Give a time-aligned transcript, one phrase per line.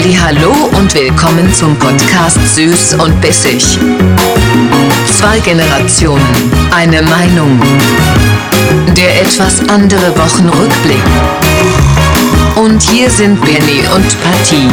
[0.00, 3.80] Hallo und willkommen zum Podcast Süß und Bissig.
[5.12, 6.24] Zwei Generationen,
[6.70, 7.60] eine Meinung.
[8.96, 11.02] Der etwas andere Wochenrückblick.
[12.54, 14.68] Und hier sind Benny und Patty.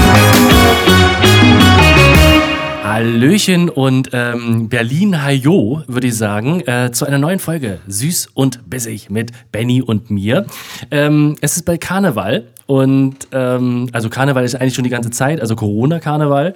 [2.95, 8.69] Hallöchen und ähm, Berlin Hajo, würde ich sagen, äh, zu einer neuen Folge Süß und
[8.69, 10.45] Bissig mit Benny und mir.
[10.91, 15.41] Ähm, es ist bald Karneval und ähm, also Karneval ist eigentlich schon die ganze Zeit,
[15.41, 16.55] also Corona-Karneval.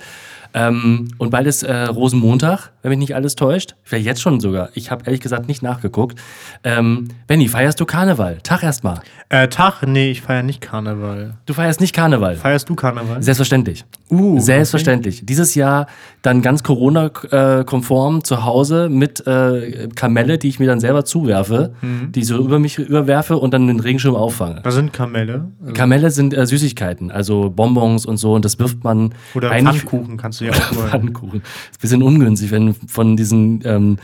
[0.54, 3.76] Ähm, und bald ist äh, Rosenmontag, wenn mich nicht alles täuscht.
[3.84, 4.70] Vielleicht jetzt schon sogar.
[4.74, 6.20] Ich habe ehrlich gesagt nicht nachgeguckt.
[6.64, 8.40] Ähm, Benny, feierst du Karneval?
[8.42, 9.02] Tag erstmal.
[9.30, 9.84] Äh, Tag?
[9.86, 11.36] Nee, ich feiere nicht Karneval.
[11.46, 12.36] Du feierst nicht Karneval?
[12.36, 13.22] Feierst du Karneval?
[13.22, 13.86] Selbstverständlich.
[14.10, 15.18] Uh, Selbstverständlich.
[15.18, 15.26] Okay.
[15.28, 15.88] Dieses Jahr
[16.24, 22.12] dann ganz Corona-konform zu Hause mit äh, Kamelle, die ich mir dann selber zuwerfe, mhm.
[22.12, 24.62] die ich so über mich überwerfe und dann den Regenschirm auffange.
[24.64, 25.52] Was sind Kamelle?
[25.62, 29.52] Also Kamelle sind äh, Süßigkeiten, also Bonbons und so und das wirft man Oder.
[29.80, 30.90] Pfannkuchen kannst du ja auch mal.
[30.90, 31.42] Pfannkuchen.
[31.42, 33.98] Ist ein bisschen ungünstig, wenn von diesen ähm,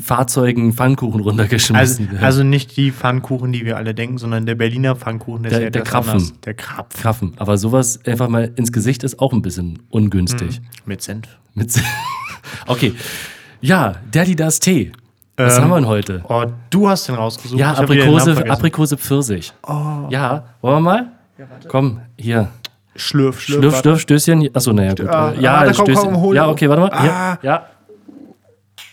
[0.00, 2.24] Fahrzeugen Pfannkuchen runtergeschmissen also, werden.
[2.24, 5.44] Also nicht die Pfannkuchen, die wir alle denken, sondern der Berliner Pfannkuchen.
[5.44, 6.32] Der, der, der Krapfen.
[6.44, 7.00] Der Krapfen.
[7.00, 7.32] Krapfen.
[7.36, 10.60] Aber sowas einfach mal ins Gesicht ist auch ein bisschen ungünstig.
[10.60, 10.66] Mhm.
[10.86, 11.26] Mit Senf.
[11.54, 11.86] Mit Senf.
[12.66, 12.94] okay.
[13.60, 14.92] Ja, Daddy das Tee.
[15.36, 16.24] Was ähm, haben wir denn heute?
[16.28, 17.60] Oh, du hast den rausgesucht.
[17.60, 19.52] Ja, Aprikose, Aprikose Pfirsich.
[19.66, 20.08] Oh.
[20.10, 21.12] Ja, wollen wir mal?
[21.38, 22.48] Ja, Komm, hier.
[22.98, 23.60] Schlürf, schlürf.
[23.60, 24.50] Schlürf, schlürf, Stößchen.
[24.54, 25.08] Achso, naja, gut.
[25.08, 25.94] Ah, ja, ah, Stößchen.
[25.94, 26.90] Komm, komm, ja, okay, warte mal.
[26.92, 27.38] Ah.
[27.42, 27.66] Ja.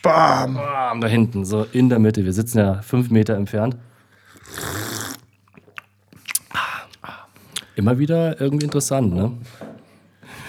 [0.03, 0.53] Bam.
[0.53, 2.23] Bam, da hinten, so in der Mitte.
[2.23, 3.75] Wir sitzen ja fünf Meter entfernt.
[7.75, 9.31] Immer wieder irgendwie interessant, ne?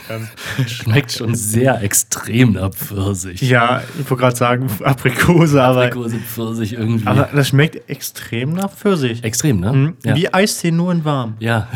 [0.09, 0.29] Ähm,
[0.69, 3.41] Schmeckt schon sehr extrem nach Pfirsich.
[3.41, 5.87] Ja, ich wollte gerade sagen Aprikose, aber.
[5.87, 7.07] Aprikose, Pfirsich irgendwie.
[7.07, 9.25] Aber das schmeckt extrem nach Pfirsich.
[9.25, 9.73] Extrem, ne?
[9.73, 9.97] Mhm.
[10.05, 10.15] Ja.
[10.15, 11.35] Wie Eistee nur in warm.
[11.41, 11.67] Ja.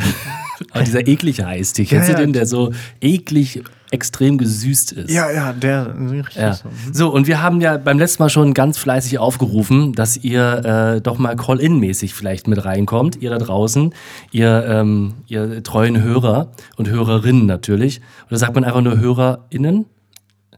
[0.71, 5.11] aber dieser eklige Eistee, kennst ja, du den, der so eklig extrem gesüßt ist.
[5.11, 6.55] Ja, ja, der richtig ja.
[6.55, 6.69] so.
[6.93, 11.01] So, und wir haben ja beim letzten Mal schon ganz fleißig aufgerufen, dass ihr äh,
[11.01, 13.93] doch mal Call-In-mäßig vielleicht mit reinkommt, ihr da draußen,
[14.31, 18.01] ihr, ähm, ihr treuen Hörer und Hörerinnen natürlich.
[18.29, 19.87] Oder sagt man einfach nur HörerInnen?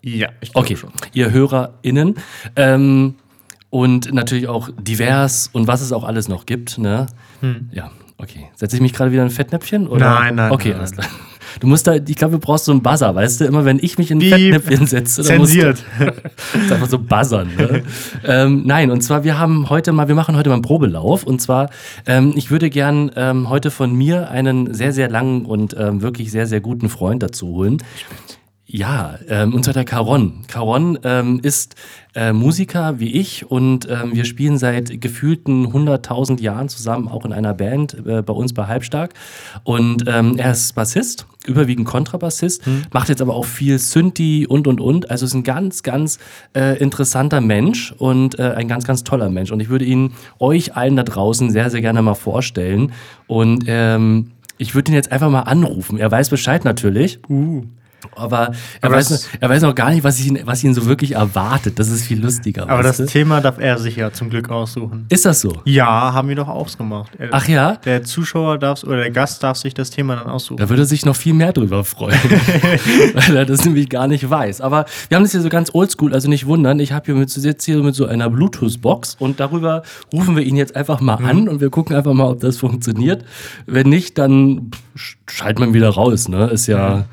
[0.02, 0.76] Ja, ich glaube okay.
[0.76, 0.90] schon.
[1.14, 2.16] Ihr HörerInnen.
[2.56, 3.14] Ähm,
[3.70, 6.76] und natürlich auch divers und was es auch alles noch gibt.
[6.76, 7.06] Ne?
[7.40, 7.70] Hm.
[7.72, 7.90] Ja,
[8.22, 8.48] okay.
[8.54, 9.86] Setze ich mich gerade wieder in ein Fettnäpfchen?
[9.86, 10.10] Oder?
[10.14, 10.52] Nein, nein.
[10.52, 11.06] Okay, nein, alles klar.
[11.60, 13.44] Du musst da, ich glaube, du brauchst so einen Buzzer, weißt du?
[13.44, 15.84] Immer wenn ich mich in ein Fettnäpfchen setze, dann zensiert.
[15.98, 16.14] Musst
[16.54, 17.50] du, ist einfach so buzzern.
[17.56, 17.82] Ne?
[18.24, 21.24] ähm, nein, und zwar wir haben heute mal, wir machen heute mal einen Probelauf.
[21.24, 21.70] Und zwar,
[22.06, 26.30] ähm, ich würde gern ähm, heute von mir einen sehr, sehr langen und ähm, wirklich
[26.30, 27.78] sehr, sehr guten Freund dazu holen.
[28.74, 30.44] Ja, ähm, und zwar der Caron.
[30.48, 31.74] Caron ähm, ist
[32.14, 37.34] äh, Musiker wie ich und ähm, wir spielen seit gefühlten 100.000 Jahren zusammen, auch in
[37.34, 39.12] einer Band äh, bei uns bei Halbstark.
[39.64, 42.84] Und ähm, er ist Bassist, überwiegend Kontrabassist, hm.
[42.94, 45.10] macht jetzt aber auch viel Synthi und und und.
[45.10, 46.18] Also ist ein ganz, ganz
[46.56, 49.50] äh, interessanter Mensch und äh, ein ganz, ganz toller Mensch.
[49.52, 52.92] Und ich würde ihn euch allen da draußen sehr, sehr gerne mal vorstellen.
[53.26, 55.98] Und ähm, ich würde ihn jetzt einfach mal anrufen.
[55.98, 57.20] Er weiß Bescheid natürlich.
[57.28, 57.64] Uh.
[58.16, 61.12] Aber er, aber weiß, er weiß noch gar nicht, was ihn, was ihn so wirklich
[61.12, 61.78] erwartet.
[61.78, 62.68] Das ist viel lustiger.
[62.68, 63.06] Aber das du?
[63.06, 65.06] Thema darf er sich ja zum Glück aussuchen.
[65.08, 65.60] Ist das so?
[65.64, 67.12] Ja, haben wir doch ausgemacht.
[67.18, 67.76] Er, Ach ja?
[67.76, 70.58] Der Zuschauer darf oder der Gast darf sich das Thema dann aussuchen.
[70.58, 72.18] Da würde er sich noch viel mehr drüber freuen,
[73.14, 74.60] weil er das nämlich gar nicht weiß.
[74.60, 76.80] Aber wir haben das hier so ganz oldschool, also nicht wundern.
[76.80, 80.56] Ich habe hier mit, jetzt hier mit so einer Bluetooth-Box und darüber rufen wir ihn
[80.56, 81.26] jetzt einfach mal mhm.
[81.26, 83.24] an und wir gucken einfach mal, ob das funktioniert.
[83.66, 86.28] Wenn nicht, dann schaltet man wieder raus.
[86.28, 86.46] Ne?
[86.46, 86.96] Ist ja.
[86.96, 87.04] Mhm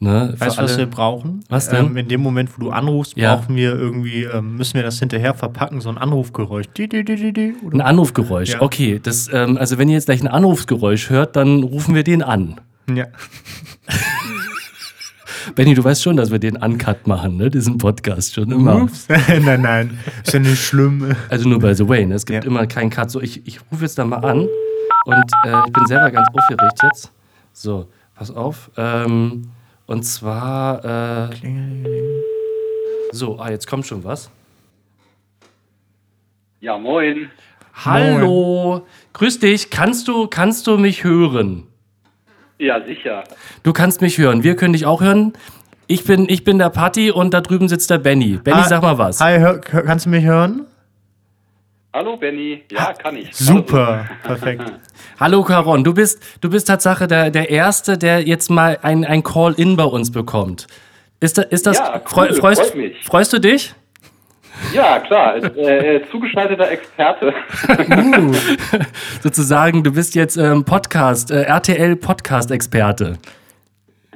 [0.00, 1.44] Ne, weißt du, was wir brauchen?
[1.48, 1.86] Was denn?
[1.86, 3.36] Ähm, in dem Moment, wo du anrufst, ja.
[3.36, 6.66] brauchen wir irgendwie, ähm, müssen wir das hinterher verpacken, so ein Anrufgeräusch.
[6.76, 8.62] Die, die, die, ein Anrufgeräusch, ja.
[8.62, 9.00] okay.
[9.02, 12.60] Das, ähm, also wenn ihr jetzt gleich ein Anrufgeräusch hört, dann rufen wir den an.
[12.92, 13.06] Ja.
[15.54, 17.50] Benny, du weißt schon, dass wir den Uncut machen, ne?
[17.50, 18.82] Diesen Podcast schon immer.
[18.82, 19.06] Ups.
[19.42, 19.98] nein, nein.
[20.24, 21.14] Ist ja nicht schlimm.
[21.28, 22.14] Also nur by the way, ne?
[22.14, 22.50] Es gibt ja.
[22.50, 23.10] immer keinen Cut.
[23.10, 24.48] So, ich, ich rufe jetzt da mal an
[25.04, 27.12] und äh, ich bin selber ganz aufgeregt jetzt.
[27.52, 28.70] So, pass auf.
[28.76, 29.50] Ähm,
[29.86, 31.30] und zwar.
[31.30, 31.36] Äh,
[33.12, 34.30] so, ah, jetzt kommt schon was.
[36.60, 37.30] Ja, moin.
[37.74, 38.78] Hallo.
[38.78, 38.82] Moin.
[39.12, 39.70] Grüß dich.
[39.70, 41.66] Kannst du, kannst du mich hören?
[42.58, 43.24] Ja, sicher.
[43.62, 44.42] Du kannst mich hören.
[44.42, 45.34] Wir können dich auch hören.
[45.86, 48.38] Ich bin, ich bin der Patti und da drüben sitzt der Benny.
[48.42, 49.20] Benny, hi, sag mal was.
[49.20, 50.66] Hi, hör, kannst du mich hören?
[51.94, 53.32] Hallo Benny, ja, kann ich.
[53.36, 54.64] Super, perfekt.
[55.20, 59.22] Hallo Caron, du bist, du bist Tatsache der, der Erste, der jetzt mal ein, ein
[59.22, 60.66] Call-In bei uns bekommt.
[61.20, 63.04] Ist, da, ist das, ja, cool, freust, freust, mich.
[63.04, 63.74] freust du dich?
[64.72, 67.32] Ja, klar, äh, äh, zugeschalteter Experte.
[67.68, 68.34] Uh,
[69.22, 73.18] sozusagen, du bist jetzt ähm, Podcast, äh, RTL Podcast-Experte.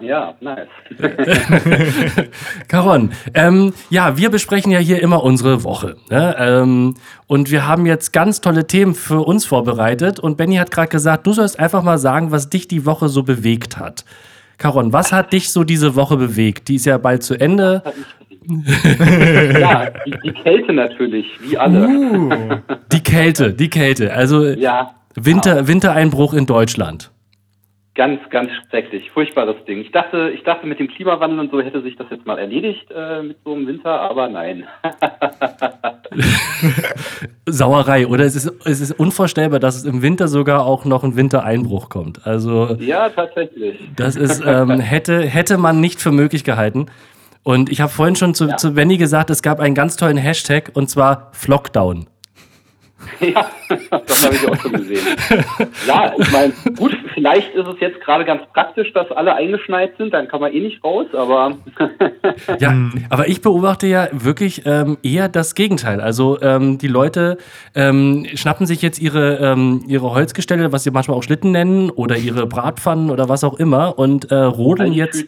[0.01, 0.69] Ja, nice.
[2.69, 5.97] Caron, ähm, ja, wir besprechen ja hier immer unsere Woche.
[6.11, 6.37] Ne?
[6.39, 6.95] Ähm,
[7.27, 10.21] und wir haben jetzt ganz tolle Themen für uns vorbereitet.
[10.21, 13.23] Und Benny hat gerade gesagt, du sollst einfach mal sagen, was dich die Woche so
[13.23, 14.05] bewegt hat.
[14.59, 16.69] Caron, was hat dich so diese Woche bewegt?
[16.69, 17.83] Die ist ja bald zu Ende.
[19.61, 21.87] ja, die, die, Kälte natürlich, wie alle.
[21.87, 22.31] Uh,
[22.93, 24.13] die Kälte, die Kälte.
[24.13, 25.69] Also ja, Winter, genau.
[25.69, 27.11] Wintereinbruch in Deutschland.
[27.99, 29.81] Ganz, ganz schrecklich, furchtbares Ding.
[29.81, 32.87] Ich dachte, ich dachte, mit dem Klimawandel und so hätte sich das jetzt mal erledigt
[32.95, 34.69] äh, mit so einem Winter, aber nein.
[37.47, 38.25] Sauerei, oder?
[38.25, 42.25] Es ist, es ist unvorstellbar, dass es im Winter sogar auch noch ein Wintereinbruch kommt.
[42.25, 43.81] Also ja, tatsächlich.
[43.97, 46.87] Das ist ähm, hätte hätte man nicht für möglich gehalten.
[47.43, 48.57] Und ich habe vorhin schon zu, ja.
[48.57, 52.07] zu Benny gesagt, es gab einen ganz tollen Hashtag und zwar Flockdown.
[53.21, 53.51] Ja,
[54.07, 55.07] das habe ich auch schon gesehen.
[55.87, 60.15] Ja, ich meine, gut, vielleicht ist es jetzt gerade ganz praktisch, dass alle eingeschneit sind,
[60.15, 61.57] dann kann man eh nicht raus, aber.
[62.59, 62.75] ja,
[63.11, 66.01] aber ich beobachte ja wirklich ähm, eher das Gegenteil.
[66.01, 67.39] Also ähm, die Leute
[67.75, 72.17] ähm, schnappen sich jetzt ihre, ähm, ihre Holzgestelle, was sie manchmal auch Schlitten nennen, oder
[72.17, 75.25] ihre Bratpfannen oder was auch immer und äh, rodeln jetzt.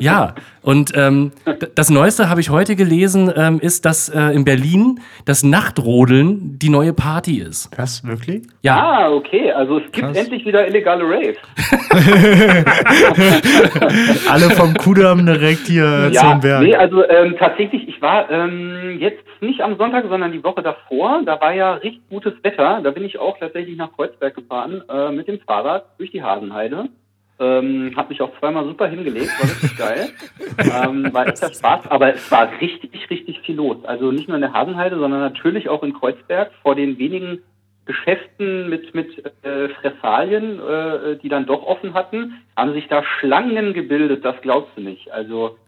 [0.00, 1.32] Ja, und ähm,
[1.74, 6.70] das Neueste habe ich heute gelesen, ähm, ist, dass äh, in Berlin das Nachtrodeln die
[6.70, 7.70] neue Party ist.
[7.76, 8.46] Was, wirklich?
[8.62, 8.76] Ja.
[8.76, 9.52] Ah, okay.
[9.52, 10.16] Also es gibt Krass.
[10.16, 11.36] endlich wieder illegale Raves.
[14.30, 16.62] Alle vom Kudamm direkt hier ja, zum Berg.
[16.62, 21.22] Nee, also ähm, tatsächlich, ich war ähm, jetzt nicht am Sonntag, sondern die Woche davor.
[21.24, 22.80] Da war ja richtig gutes Wetter.
[22.82, 26.88] Da bin ich auch tatsächlich nach Kreuzberg gefahren äh, mit dem Fahrrad durch die Hasenheide.
[27.42, 30.10] Ähm, hab mich auch zweimal super hingelegt, war richtig geil.
[30.58, 33.84] ähm, war echt Spaß, aber es war richtig, richtig viel los.
[33.84, 37.42] Also nicht nur in der Hasenheide, sondern natürlich auch in Kreuzberg vor den wenigen
[37.84, 43.72] Geschäften mit, mit äh, Fressalien, äh, die dann doch offen hatten, haben sich da Schlangen
[43.72, 45.10] gebildet, das glaubst du nicht.
[45.10, 45.58] Also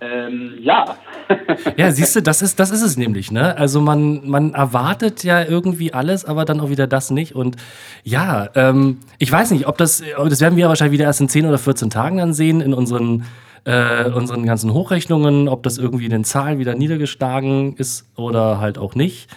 [0.00, 0.96] ähm, ja.
[1.76, 3.56] ja, siehst du, das ist, das ist es nämlich, ne?
[3.56, 7.34] Also man, man erwartet ja irgendwie alles, aber dann auch wieder das nicht.
[7.34, 7.56] Und
[8.02, 11.46] ja, ähm, ich weiß nicht, ob das, das werden wir wahrscheinlich wieder erst in 10
[11.46, 13.24] oder 14 Tagen dann sehen in unseren,
[13.64, 18.78] äh, unseren ganzen Hochrechnungen, ob das irgendwie in den Zahlen wieder niedergeschlagen ist oder halt
[18.78, 19.28] auch nicht.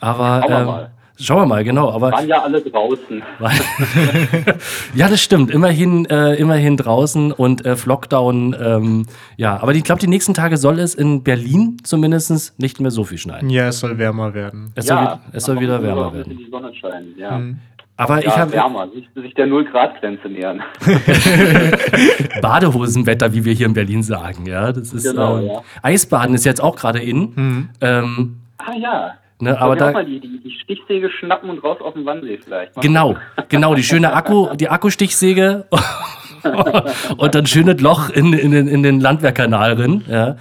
[0.00, 0.44] Aber.
[0.48, 0.97] Ähm.
[1.20, 1.90] Schauen wir mal, genau.
[1.90, 3.22] Aber waren ja alle draußen.
[4.94, 5.50] ja, das stimmt.
[5.50, 8.56] Immerhin, äh, immerhin draußen und äh, Flockdown.
[8.60, 9.06] Ähm,
[9.36, 13.02] ja, aber ich glaube, die nächsten Tage soll es in Berlin zumindest nicht mehr so
[13.04, 13.50] viel schneiden.
[13.50, 14.72] Ja, es soll wärmer werden.
[14.76, 16.38] Es ja, soll, es soll wieder wärmer werden.
[16.38, 17.38] Die Sonne scheinen, ja.
[17.38, 17.58] Mhm.
[17.96, 20.62] Aber ja, ich habe wärmer, sich, sich der null Grad Grenze nähern.
[22.40, 25.62] Badehosenwetter, wie wir hier in Berlin sagen, ja, das ist genau, ähm, ja.
[25.82, 27.32] Eisbaden ist jetzt auch gerade in.
[27.34, 27.68] Mhm.
[27.80, 29.14] Ähm, ah ja.
[29.40, 32.74] Ne, aber da mal die, die, die, Stichsäge schnappen und raus auf den Wannsee vielleicht.
[32.74, 33.16] Mal genau,
[33.48, 35.66] genau, die schöne Akku, die Akkustichsäge
[37.16, 40.04] und dann schönes Loch in, in, den, in den Landwehrkanal drin.
[40.08, 40.36] Ja.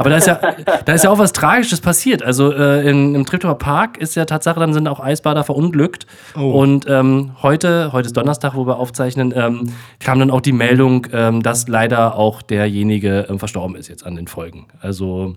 [0.00, 0.40] Aber da ist ja,
[0.86, 2.22] da ist ja auch was Tragisches passiert.
[2.22, 6.06] Also äh, in, im Treptower Park ist ja Tatsache, dann sind auch Eisbader verunglückt.
[6.34, 6.62] Oh.
[6.62, 11.06] Und ähm, heute, heute ist Donnerstag, wo wir aufzeichnen, ähm, kam dann auch die Meldung,
[11.12, 14.68] ähm, dass leider auch derjenige ähm, verstorben ist jetzt an den Folgen.
[14.80, 15.36] Also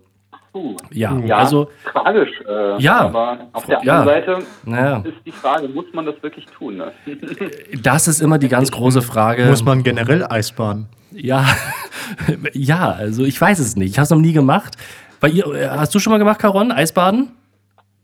[0.53, 0.77] Puh.
[0.91, 2.29] Ja, ja, also tragisch.
[2.47, 4.97] Äh, ja, aber auf der anderen ja, Seite naja.
[5.03, 6.77] ist die Frage, muss man das wirklich tun?
[6.77, 6.91] Ne?
[7.81, 9.45] Das ist immer die ganz große Frage.
[9.45, 10.87] Muss man generell Eisbahnen?
[11.11, 11.43] Ja,
[12.53, 13.91] ja, also ich weiß es nicht.
[13.91, 14.77] Ich habe es noch nie gemacht.
[15.19, 17.31] Bei ihr, hast du schon mal gemacht, Caron, Eisbaden?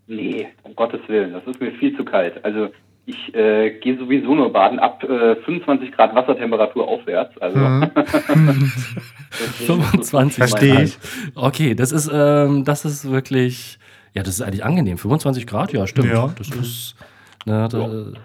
[0.07, 2.43] Nee, um Gottes Willen, das ist mir viel zu kalt.
[2.43, 2.69] Also
[3.09, 7.37] ich äh, gehe sowieso nur baden ab äh, 25 Grad Wassertemperatur aufwärts.
[7.41, 7.91] Also mhm.
[9.31, 10.97] 25 Verstehe ich.
[11.35, 13.79] Okay, das ist, ähm, das ist wirklich,
[14.13, 14.97] ja, das ist eigentlich angenehm.
[14.97, 16.11] 25 Grad, ja, stimmt.
[16.11, 16.29] Ja.
[16.37, 16.95] Das ist,
[17.45, 18.19] ne, das, ja.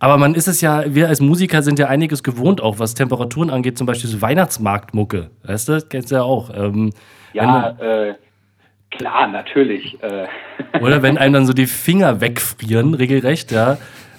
[0.00, 3.50] Aber man ist es ja, wir als Musiker sind ja einiges gewohnt, auch was Temperaturen
[3.50, 5.30] angeht, zum Beispiel so Weihnachtsmarktmucke.
[5.42, 6.50] Weißt du, kennst du ja auch.
[6.54, 6.92] Ähm,
[7.32, 8.14] ja, äh,
[8.92, 10.00] klar, natürlich.
[10.02, 10.26] Äh.
[10.80, 13.78] Oder wenn einem dann so die Finger wegfrieren, regelrecht, ja.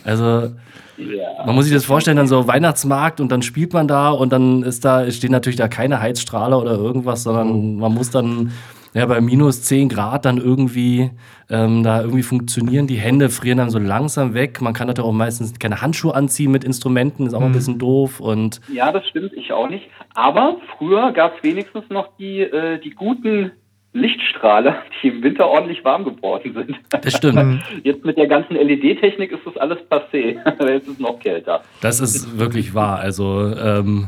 [0.09, 0.53] Also
[0.97, 1.45] ja.
[1.45, 4.63] man muss sich das vorstellen, dann so Weihnachtsmarkt und dann spielt man da und dann
[4.63, 8.51] ist da, stehen natürlich da keine Heizstrahler oder irgendwas, sondern man muss dann
[8.93, 11.11] ja, bei minus 10 Grad dann irgendwie
[11.49, 12.87] ähm, da irgendwie funktionieren.
[12.87, 14.61] Die Hände frieren dann so langsam weg.
[14.61, 17.47] Man kann natürlich auch meistens keine Handschuhe anziehen mit Instrumenten, ist auch mhm.
[17.47, 18.19] ein bisschen doof.
[18.19, 19.89] Und ja, das stimmt, ich auch nicht.
[20.15, 23.51] Aber früher gab es wenigstens noch die, äh, die guten
[23.93, 26.77] Lichtstrahler, die im Winter ordentlich warm geworden sind.
[27.03, 27.63] Das stimmt.
[27.83, 30.37] Jetzt mit der ganzen LED-Technik ist das alles passé.
[30.71, 31.63] Jetzt ist es noch kälter.
[31.81, 32.99] Das ist wirklich wahr.
[32.99, 34.07] Also ähm,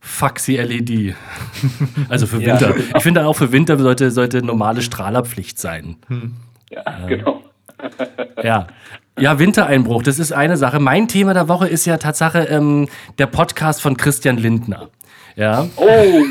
[0.00, 1.14] Faxi LED.
[2.08, 2.70] Also für Winter.
[2.76, 2.96] Ja.
[2.96, 5.96] Ich finde auch für Winter sollte, sollte normale Strahlerpflicht sein.
[6.08, 6.34] Hm.
[6.70, 7.42] Ja, äh, genau.
[8.42, 8.66] ja.
[9.18, 10.80] Ja, Wintereinbruch, das ist eine Sache.
[10.80, 14.88] Mein Thema der Woche ist ja Tatsache ähm, der Podcast von Christian Lindner.
[15.36, 15.66] Ja.
[15.76, 16.22] Oh!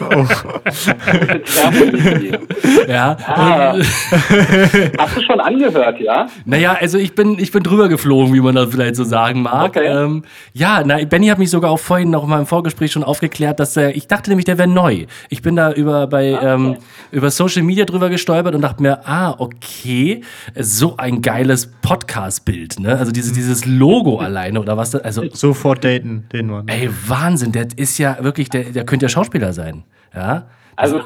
[0.00, 0.26] oh.
[2.88, 3.16] ja.
[3.26, 3.74] Ah.
[4.98, 6.26] Hast du schon angehört, ja?
[6.44, 9.76] Naja, also ich bin, ich bin drüber geflogen, wie man das vielleicht so sagen mag.
[9.76, 9.86] Okay.
[9.86, 10.22] Ähm,
[10.52, 13.76] ja, na, Benny hat mich sogar auch vorhin noch mal im Vorgespräch schon aufgeklärt, dass
[13.76, 15.06] er, ich dachte nämlich, der wäre neu.
[15.28, 16.46] Ich bin da über bei Ah, okay.
[16.54, 16.76] ähm,
[17.12, 20.22] über Social Media drüber gestolpert und dachte mir, ah, okay,
[20.58, 22.98] so ein geiles Podcast-Bild, ne?
[22.98, 24.94] Also dieses, dieses Logo alleine oder was?
[24.94, 26.68] Also Sofort daten, den Mann.
[26.68, 29.84] Ey, Wahnsinn, der ist ja wirklich, der, der könnte ja Schauspieler sein.
[30.14, 30.48] Ja.
[30.76, 31.04] Also,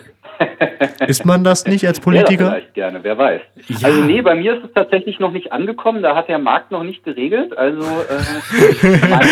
[1.06, 2.50] Ist man das nicht als Politiker?
[2.50, 3.40] vielleicht gerne, wer weiß.
[3.68, 3.88] Ja.
[3.88, 6.02] Also, nee, bei mir ist es tatsächlich noch nicht angekommen.
[6.02, 7.56] Da hat der Markt noch nicht geregelt.
[7.56, 9.26] Also, äh, mein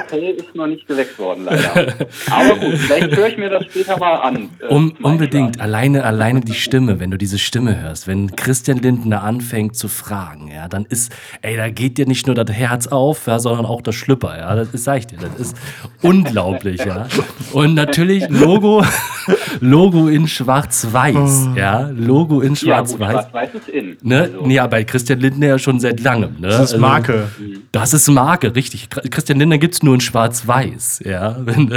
[0.00, 1.94] Hotel ist noch nicht geweckt worden, leider.
[2.30, 4.50] Aber gut, vielleicht höre ich mir das später mal an.
[4.60, 5.60] äh, Um, unbedingt.
[5.60, 5.60] Einschlafen.
[5.60, 10.50] Alleine, alleine die Stimme, wenn du diese Stimme hörst, wenn Christian Lindner anfängt zu fragen,
[10.54, 11.12] ja, dann ist,
[11.42, 14.54] ey, da geht dir nicht nur das Herz auf, ja, sondern auch das Schlüpper, ja,
[14.54, 15.56] das ist, sag ich dir, das ist
[16.02, 17.06] unglaublich, ja.
[17.52, 18.84] Und natürlich Logo,
[19.60, 23.10] Logo in schwarz-weiß, ja, Logo in Ja, gut, schwarz-weiß.
[23.12, 23.96] schwarz-weiß ist in.
[24.02, 24.30] Ne?
[24.34, 26.36] Also, Ja, bei Christian Lindner ja schon seit langem.
[26.38, 26.48] Ne?
[26.48, 27.28] Das ist Marke.
[27.72, 28.88] das ist Marke, richtig.
[28.90, 31.00] Christian Lindner gibt es nur in Schwarz-Weiß.
[31.04, 31.36] Ja.
[31.44, 31.68] Wenn,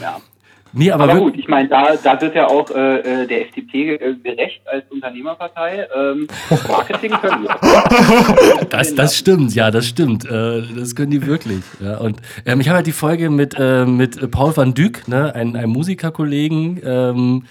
[0.00, 0.18] ja.
[0.72, 3.94] Nee, aber, Aber gut, ich meine, da, da wird ja auch äh, äh, der FDP
[3.94, 5.86] äh, gerecht als Unternehmerpartei.
[5.94, 6.28] Ähm,
[6.68, 8.66] Marketing können wir.
[8.70, 10.24] Das, das stimmt, ja, das stimmt.
[10.24, 11.62] Äh, das können die wirklich.
[11.80, 11.98] Ja.
[11.98, 15.56] Und ähm, ich habe halt die Folge mit, äh, mit Paul van Dyk, ne, einem,
[15.56, 17.44] einem Musikerkollegen, ähm,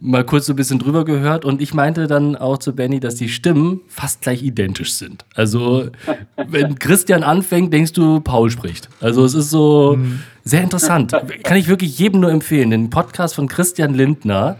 [0.00, 1.44] mal kurz so ein bisschen drüber gehört.
[1.44, 5.24] Und ich meinte dann auch zu Benny, dass die Stimmen fast gleich identisch sind.
[5.34, 5.90] Also,
[6.48, 8.88] wenn Christian anfängt, denkst du, Paul spricht.
[9.00, 9.98] Also, es ist so
[10.44, 11.12] sehr interessant.
[11.42, 12.70] Kann ich wirklich jedem nur empfehlen.
[12.70, 14.56] Den Podcast von Christian Lindner.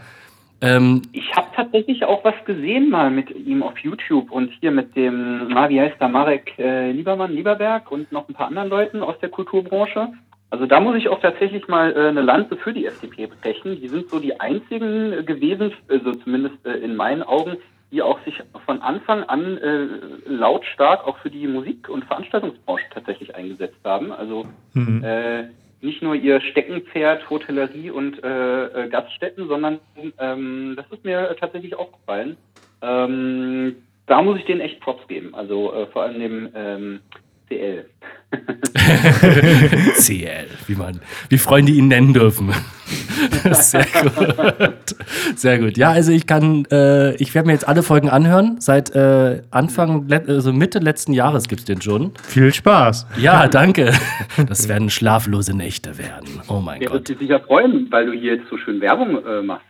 [0.61, 4.95] Ähm, Ich habe tatsächlich auch was gesehen mal mit ihm auf YouTube und hier mit
[4.95, 9.01] dem, na, wie heißt der, Marek äh, Liebermann, Lieberberg und noch ein paar anderen Leuten
[9.01, 10.09] aus der Kulturbranche.
[10.51, 13.79] Also da muss ich auch tatsächlich mal äh, eine Lanze für die FDP brechen.
[13.81, 17.57] Die sind so die einzigen äh, gewesen, also zumindest äh, in meinen Augen,
[17.91, 19.87] die auch sich von Anfang an äh,
[20.27, 24.11] lautstark auch für die Musik- und Veranstaltungsbranche tatsächlich eingesetzt haben.
[24.11, 25.03] Also Mhm.
[25.03, 25.43] äh,
[25.81, 29.79] nicht nur ihr Steckenpferd Hotellerie und äh, äh, Gaststätten, sondern
[30.19, 32.37] ähm, das ist mir tatsächlich aufgefallen.
[32.81, 33.75] Ähm,
[34.07, 35.33] da muss ich denen echt Props geben.
[35.33, 36.99] Also äh, vor allem dem ähm,
[37.47, 37.85] CL.
[39.97, 40.99] CL, wie man,
[41.29, 42.51] wie Freunde ihn nennen dürfen.
[43.51, 44.95] Sehr gut.
[45.35, 45.77] Sehr gut.
[45.77, 48.57] Ja, also ich kann, äh, ich werde mir jetzt alle Folgen anhören.
[48.59, 52.11] Seit äh, Anfang, also Mitte letzten Jahres gibt es den schon.
[52.23, 53.07] Viel Spaß.
[53.17, 53.93] Ja, danke.
[54.47, 56.41] Das werden schlaflose Nächte werden.
[56.47, 57.07] Oh mein Der wird Gott.
[57.07, 59.65] sich sicher freuen, weil du hier jetzt so schön Werbung äh, machst.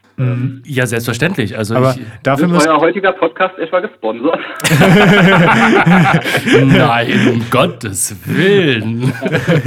[0.65, 1.57] Ja, selbstverständlich.
[1.57, 4.39] Also Aber ich, dafür Ist euer heutiger Podcast etwa gesponsert?
[6.65, 9.11] Nein, um Gottes Willen.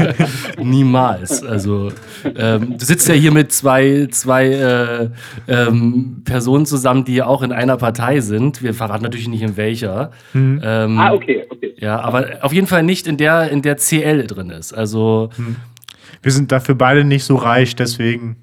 [0.59, 1.43] Niemals.
[1.43, 1.93] Also,
[2.35, 5.11] ähm, du sitzt ja hier mit zwei, zwei äh,
[5.49, 8.63] ähm, Personen zusammen, die ja auch in einer Partei sind.
[8.63, 10.13] Wir verraten natürlich nicht in welcher.
[10.35, 11.75] Ähm, ah, okay, okay.
[11.79, 14.73] Ja, aber auf jeden Fall nicht in der, in der CL drin ist.
[14.73, 15.29] Also,
[16.23, 18.37] wir sind dafür beide nicht so reich, deswegen.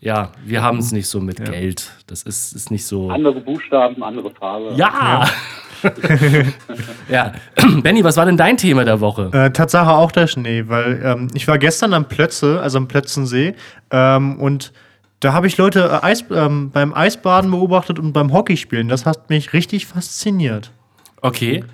[0.00, 1.90] Ja, wir haben es nicht so mit Geld.
[2.06, 3.10] Das ist, ist nicht so.
[3.10, 4.74] Andere Buchstaben, andere Farbe.
[4.76, 5.26] Ja!
[7.08, 7.32] Ja.
[7.82, 9.30] Benny, was war denn dein Thema der Woche?
[9.32, 13.54] Äh, Tatsache auch der Schnee, weil ähm, ich war gestern am Plötze, also am Plötzensee,
[13.90, 14.72] ähm, und
[15.20, 18.88] da habe ich Leute äh, Eis, ähm, beim Eisbaden beobachtet und beim Hockeyspielen.
[18.88, 20.72] Das hat mich richtig fasziniert.
[21.22, 21.64] Okay.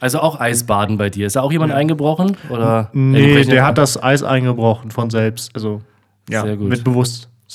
[0.00, 1.26] Also auch Eisbaden bei dir.
[1.26, 2.38] Ist da auch jemand eingebrochen?
[2.48, 2.88] Oder?
[2.94, 5.54] Nee, der hat das Eis eingebrochen von selbst.
[5.54, 5.82] Also,
[6.30, 6.68] ja, Sehr gut.
[6.70, 6.84] mit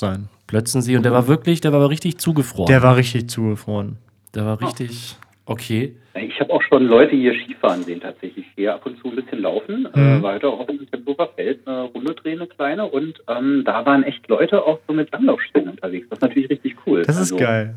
[0.00, 0.28] Bewusstsein.
[0.46, 2.68] Plötzensee und der war wirklich, der war richtig zugefroren.
[2.68, 3.96] Der war richtig zugefroren.
[4.34, 5.16] der war richtig.
[5.46, 5.96] Okay.
[6.14, 8.44] Ich habe auch schon Leute hier Skifahren sehen tatsächlich.
[8.48, 10.18] Ich gehe ab und zu ein bisschen laufen, Mhm.
[10.18, 12.84] äh, weiter auch im Tempelhofer Feld eine Runde drehen, eine kleine.
[12.86, 16.06] Und ähm, da waren echt Leute auch so mit Langlaufstellen unterwegs.
[16.10, 17.02] Das ist natürlich richtig cool.
[17.02, 17.74] Das ist Also, geil.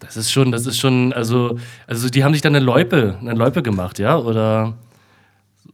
[0.00, 3.34] Das ist schon, das ist schon, also, also die haben sich dann eine Loipe, eine
[3.34, 4.16] Loipe gemacht, ja?
[4.18, 4.74] Oder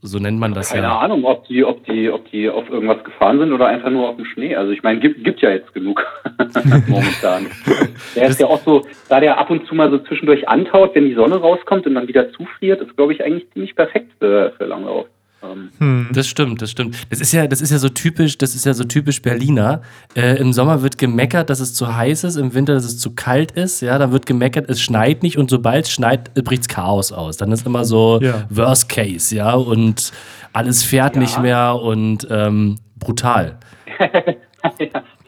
[0.04, 0.98] so nennt man das Keine ja.
[0.98, 4.16] Ahnung, ob die, ob die, ob die auf irgendwas gefahren sind oder einfach nur auf
[4.16, 4.56] dem Schnee.
[4.56, 6.04] Also ich meine, gibt, gibt ja jetzt genug
[6.88, 7.46] momentan.
[8.16, 11.06] Der ist ja auch so, da der ab und zu mal so zwischendurch antaut, wenn
[11.06, 14.64] die Sonne rauskommt und dann wieder zufriert, ist glaube ich eigentlich ziemlich perfekt für, für
[14.64, 15.06] Langlauf.
[15.42, 16.08] Ähm, Hm.
[16.12, 16.96] Das stimmt, das stimmt.
[17.10, 19.82] Das ist ja, das ist ja so typisch, das ist ja so typisch Berliner.
[20.14, 23.14] Äh, Im Sommer wird gemeckert, dass es zu heiß ist, im Winter, dass es zu
[23.14, 23.80] kalt ist.
[23.82, 27.36] Ja, dann wird gemeckert, es schneit nicht und sobald es schneit, bricht Chaos aus.
[27.36, 28.44] Dann ist immer so Ja.
[28.50, 30.12] Worst Case, ja, und
[30.52, 33.58] alles fährt nicht mehr und ähm, brutal.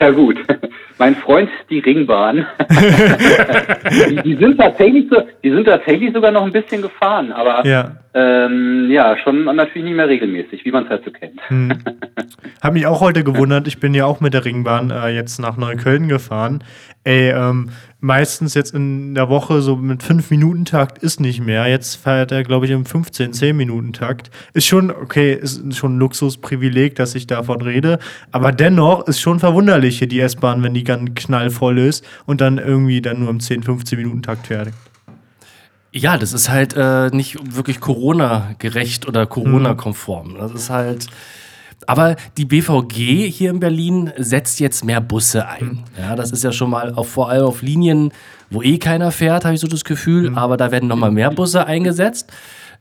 [0.00, 0.37] Ja gut,
[0.99, 2.47] mein Freund, die Ringbahn.
[4.11, 7.97] die, die sind tatsächlich so, die sind tatsächlich sogar noch ein bisschen gefahren, aber Ja.
[8.17, 11.41] Ähm, ja, schon natürlich nicht mehr regelmäßig, wie man es halt so kennt.
[11.49, 11.73] Hm.
[12.63, 15.57] Hab mich auch heute gewundert, ich bin ja auch mit der Ringbahn äh, jetzt nach
[15.57, 16.63] Neukölln gefahren.
[17.03, 17.71] Ey, ähm,
[18.05, 21.67] meistens jetzt in der Woche so mit 5-Minuten-Takt ist nicht mehr.
[21.67, 24.31] Jetzt feiert er, glaube ich, im 15-10-Minuten-Takt.
[24.53, 27.99] Ist schon, okay, ist schon ein Luxusprivileg, dass ich davon rede.
[28.31, 32.59] Aber dennoch ist schon verwunderlich hier die S-Bahn, wenn die ganz knallvoll ist und dann
[32.59, 34.75] irgendwie dann nur im 10-15-Minuten-Takt fertig.
[35.91, 40.37] Ja, das ist halt äh, nicht wirklich Corona-gerecht oder Corona-konform.
[40.39, 41.07] Das ist halt.
[41.87, 45.85] Aber die BVG hier in Berlin setzt jetzt mehr Busse ein.
[45.99, 48.12] Ja, das ist ja schon mal auf, vor allem auf Linien,
[48.50, 50.33] wo eh keiner fährt, habe ich so das Gefühl.
[50.37, 52.33] Aber da werden noch mal mehr Busse eingesetzt.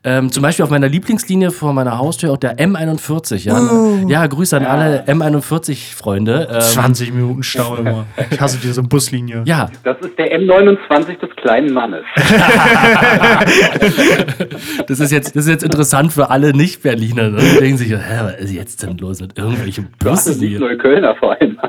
[0.05, 3.45] Ähm, zum Beispiel auf meiner Lieblingslinie vor meiner Haustür auch der M41.
[3.45, 3.59] Ja,
[4.07, 6.47] ja Grüße an alle M41-Freunde.
[6.51, 8.05] Ähm, 20 Minuten Stau immer.
[8.29, 9.43] Ich hasse diese Buslinie.
[9.45, 12.03] ja, Das ist der M29 des kleinen Mannes.
[14.87, 17.29] das ist jetzt, das ist jetzt interessant für alle Nicht-Berliner.
[17.29, 17.37] Ne?
[17.39, 20.59] Die denken sich, hä, was ist jetzt denn los mit irgendwelchen Das Bussen ist hier?
[20.59, 21.57] Neuköllner vor allem.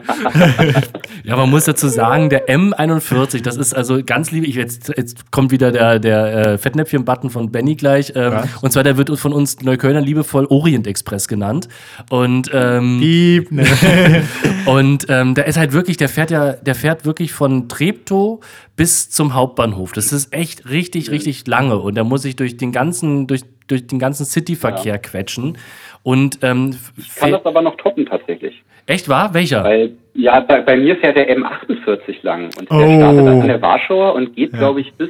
[1.25, 4.47] Ja, man muss dazu sagen, der M41, das ist also ganz lieb.
[4.47, 8.15] Ich, jetzt, jetzt kommt wieder der, der äh, Fettnäpfchen-Button von Benny gleich.
[8.33, 11.69] Ähm, und zwar, der wird von uns Neuköllner liebevoll Orient Express genannt.
[12.11, 13.45] Und, ähm, ne.
[14.67, 18.41] und ähm, der ist halt wirklich, der fährt ja, der fährt wirklich von Treptow
[18.77, 19.93] bis zum Hauptbahnhof.
[19.93, 21.77] Das ist echt richtig, richtig lange.
[21.79, 25.59] Und da muss ich durch den ganzen, durch, durch den ganzen Cityverkehr quetschen.
[26.03, 28.63] Und ähm, Ich kann das aber noch toppen tatsächlich.
[28.87, 29.33] echt wahr?
[29.33, 29.65] Welcher?
[29.65, 32.97] Weil, ja, bei, bei mir fährt der M48 lang und der Oh.
[32.99, 34.59] startet an der Warschauer und geht, Ja.
[34.59, 35.09] glaube ich, bis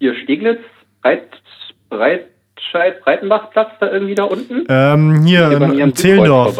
[0.00, 0.58] hier Steglitz,
[1.02, 1.28] Breit,
[2.54, 4.64] Breitscheid, Breitenbachplatz da irgendwie da unten.
[4.68, 6.56] ähm, hier, Hier am in Zehlendorf.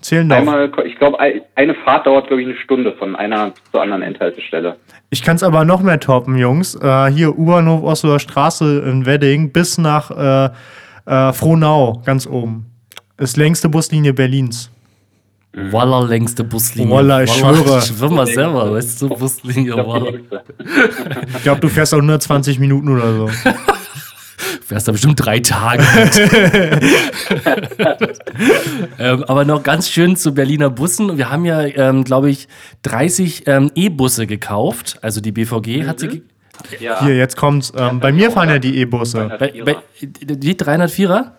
[0.00, 0.38] Zehlendorf.
[0.40, 4.02] Einmal, ich glaube, ein- eine Fahrt dauert, glaube ich, eine Stunde von einer zur anderen
[4.02, 4.76] Endhaltestelle.
[5.10, 6.74] Ich kann es aber noch mehr toppen, Jungs.
[6.74, 10.50] Äh, hier U-Bahnhof Osloer Straße in Wedding bis nach äh,
[11.06, 12.66] äh, Frohnau, ganz oben.
[13.18, 14.70] Ist längste Buslinie Berlins.
[15.54, 16.94] Walla längste Buslinie.
[16.96, 17.78] Walla, ich schwöre.
[17.78, 20.12] Ich schwör mal selber, weißt du, Buslinie, Walla.
[21.36, 23.28] Ich glaube, du fährst auch 120 Minuten oder so.
[24.72, 25.82] Fährst da bestimmt drei Tage
[28.98, 31.18] ähm, aber noch ganz schön zu Berliner Bussen.
[31.18, 32.48] Wir haben ja, ähm, glaube ich,
[32.80, 34.98] 30 ähm, E-Busse gekauft.
[35.02, 36.22] Also die BVG hat sie.
[36.80, 37.70] Ja, Hier, jetzt kommt's.
[37.76, 39.36] Ähm, bei mir fahren ja die E-Busse.
[39.38, 41.32] Bei, bei, die 304er?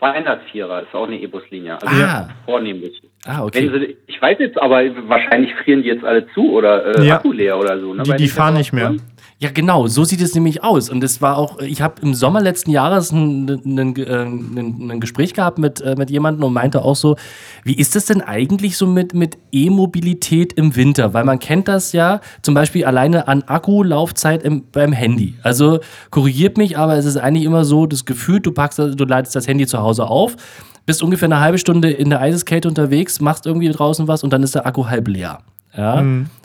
[0.00, 1.80] 204er ist auch eine E-Bus-Linie.
[1.80, 2.28] Also Ah.
[2.46, 3.00] vornehmlich.
[3.26, 3.70] Ah, okay.
[3.70, 7.16] Wenn sie, ich weiß jetzt, aber wahrscheinlich frieren die jetzt alle zu oder äh, Ja.
[7.16, 7.94] Akku leer oder so.
[7.94, 8.02] Ne?
[8.02, 8.88] Die, die fahren nicht mehr.
[8.88, 9.09] Temperaturen.
[9.42, 10.90] Ja, genau, so sieht es nämlich aus.
[10.90, 15.32] Und es war auch, ich habe im Sommer letzten Jahres ein, ein, ein, ein Gespräch
[15.32, 17.16] gehabt mit, äh, mit jemandem und meinte auch so,
[17.64, 21.14] wie ist das denn eigentlich so mit, mit E-Mobilität im Winter?
[21.14, 25.36] Weil man kennt das ja zum Beispiel alleine an Akkulaufzeit im, beim Handy.
[25.42, 29.34] Also korrigiert mich, aber es ist eigentlich immer so das Gefühl, du packst, du leitest
[29.34, 30.36] das Handy zu Hause auf,
[30.84, 34.42] bist ungefähr eine halbe Stunde in der Eiseskälte unterwegs, machst irgendwie draußen was und dann
[34.42, 35.38] ist der Akku halb leer.
[35.74, 36.02] Ja?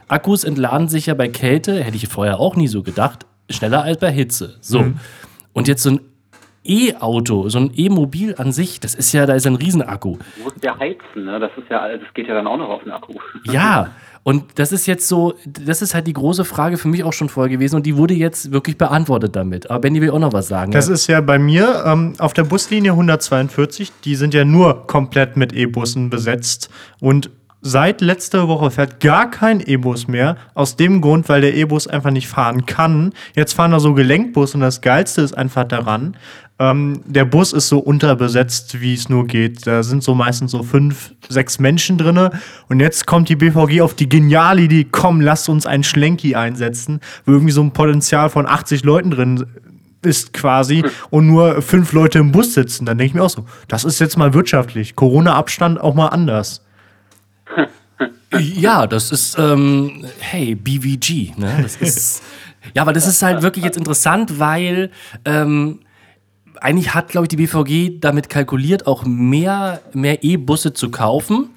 [0.07, 3.99] Akkus entladen sich ja bei Kälte, hätte ich vorher auch nie so gedacht, schneller als
[3.99, 4.57] bei Hitze.
[4.61, 4.85] So.
[5.53, 5.99] Und jetzt so ein
[6.67, 10.17] E-Auto, so ein E-Mobil an sich, das ist ja, da ist ein Riesenakku.
[10.37, 11.39] Du musst ja heizen, ne?
[11.39, 13.13] Das ist ja, das geht ja dann auch noch auf den Akku.
[13.51, 13.91] Ja,
[14.23, 17.29] und das ist jetzt so, das ist halt die große Frage für mich auch schon
[17.29, 19.69] vorher gewesen und die wurde jetzt wirklich beantwortet damit.
[19.69, 20.71] Aber Benny will auch noch was sagen.
[20.71, 20.95] Das ja?
[20.95, 25.53] ist ja bei mir ähm, auf der Buslinie 142, die sind ja nur komplett mit
[25.53, 26.71] E-Bussen besetzt.
[26.99, 27.29] Und
[27.65, 30.37] seit letzter Woche fährt gar kein E-Bus mehr.
[30.53, 33.11] Aus dem Grund, weil der E-Bus einfach nicht fahren kann.
[33.35, 36.15] Jetzt fahren da so Gelenkbusse und das Geilste ist einfach daran,
[36.59, 39.65] ähm, der Bus ist so unterbesetzt, wie es nur geht.
[39.65, 42.31] Da sind so meistens so fünf, sechs Menschen drinne.
[42.69, 47.01] Und jetzt kommt die BVG auf die geniale Idee, komm, lasst uns einen Schlenki einsetzen,
[47.25, 49.45] wo irgendwie so ein Potenzial von 80 Leuten drin
[50.03, 52.85] ist quasi und nur fünf Leute im Bus sitzen.
[52.85, 54.95] Dann denke ich mir auch so, das ist jetzt mal wirtschaftlich.
[54.95, 56.64] Corona-Abstand auch mal anders.
[58.39, 61.59] Ja, das ist, ähm, hey, BVG, ne?
[61.61, 62.21] Das ist,
[62.73, 64.91] ja, aber das ist halt wirklich jetzt interessant, weil
[65.23, 65.79] ähm,
[66.59, 71.49] eigentlich hat, glaube ich, die BVG damit kalkuliert, auch mehr, mehr E-Busse zu kaufen.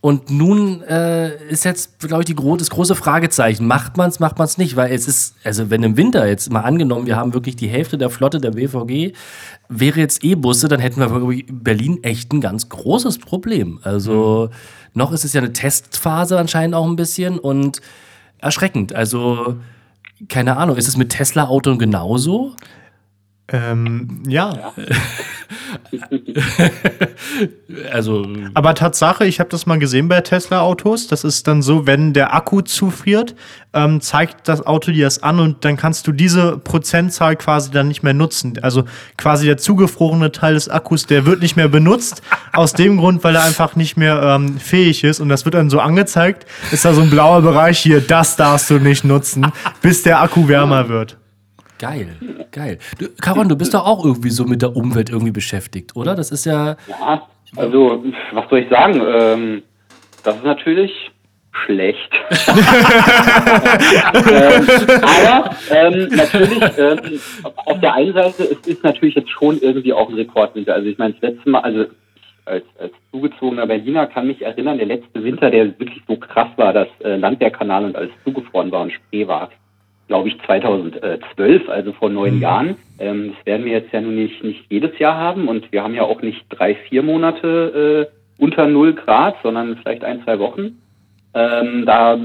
[0.00, 3.66] Und nun äh, ist jetzt, glaube ich, die gro das große Fragezeichen.
[3.66, 4.76] Macht man es, macht man es nicht?
[4.76, 7.98] Weil es ist, also wenn im Winter jetzt mal angenommen, wir haben wirklich die Hälfte
[7.98, 9.12] der Flotte der BVG,
[9.68, 13.80] wäre jetzt E-Busse, dann hätten wir wirklich Berlin echt ein ganz großes Problem.
[13.82, 14.50] Also
[14.94, 17.80] noch ist es ja eine Testphase anscheinend auch ein bisschen und
[18.38, 18.94] erschreckend.
[18.94, 19.56] Also
[20.28, 22.54] keine Ahnung, ist es mit Tesla-Autos genauso?
[23.50, 24.72] Ähm, ja.
[27.92, 31.08] Also, Aber Tatsache, ich habe das mal gesehen bei Tesla-Autos.
[31.08, 33.34] Das ist dann so, wenn der Akku zufriert,
[33.72, 37.88] ähm, zeigt das Auto dir das an und dann kannst du diese Prozentzahl quasi dann
[37.88, 38.58] nicht mehr nutzen.
[38.62, 38.84] Also
[39.16, 42.22] quasi der zugefrorene Teil des Akkus, der wird nicht mehr benutzt.
[42.52, 45.20] aus dem Grund, weil er einfach nicht mehr ähm, fähig ist.
[45.20, 46.46] Und das wird dann so angezeigt.
[46.72, 50.48] Ist da so ein blauer Bereich hier, das darfst du nicht nutzen, bis der Akku
[50.48, 51.16] wärmer wird.
[51.78, 52.16] Geil,
[52.52, 52.78] geil.
[52.98, 56.14] Du, Caron, du bist doch auch irgendwie so mit der Umwelt irgendwie beschäftigt, oder?
[56.14, 56.76] Das ist ja.
[56.88, 59.00] Ja, also, was soll ich sagen?
[59.06, 59.62] Ähm,
[60.24, 60.92] das ist natürlich
[61.64, 62.12] schlecht.
[62.48, 62.56] ähm,
[65.02, 67.20] aber ähm, natürlich, ähm,
[67.66, 70.74] auf der einen Seite, es ist natürlich jetzt schon irgendwie auch ein Rekordwinter.
[70.74, 71.86] Also ich meine, das letzte Mal, also
[72.44, 76.72] als, als zugezogener Berliner kann mich erinnern, der letzte Winter, der wirklich so krass war,
[76.72, 79.50] dass äh, Landwehrkanal und alles zugefroren war und Spree war,
[80.08, 82.76] glaube ich 2012, also vor neun Jahren.
[82.98, 85.94] Ähm, das werden wir jetzt ja nun nicht, nicht jedes Jahr haben und wir haben
[85.94, 90.80] ja auch nicht drei, vier Monate äh, unter null Grad, sondern vielleicht ein, zwei Wochen.
[91.34, 92.18] Ähm, da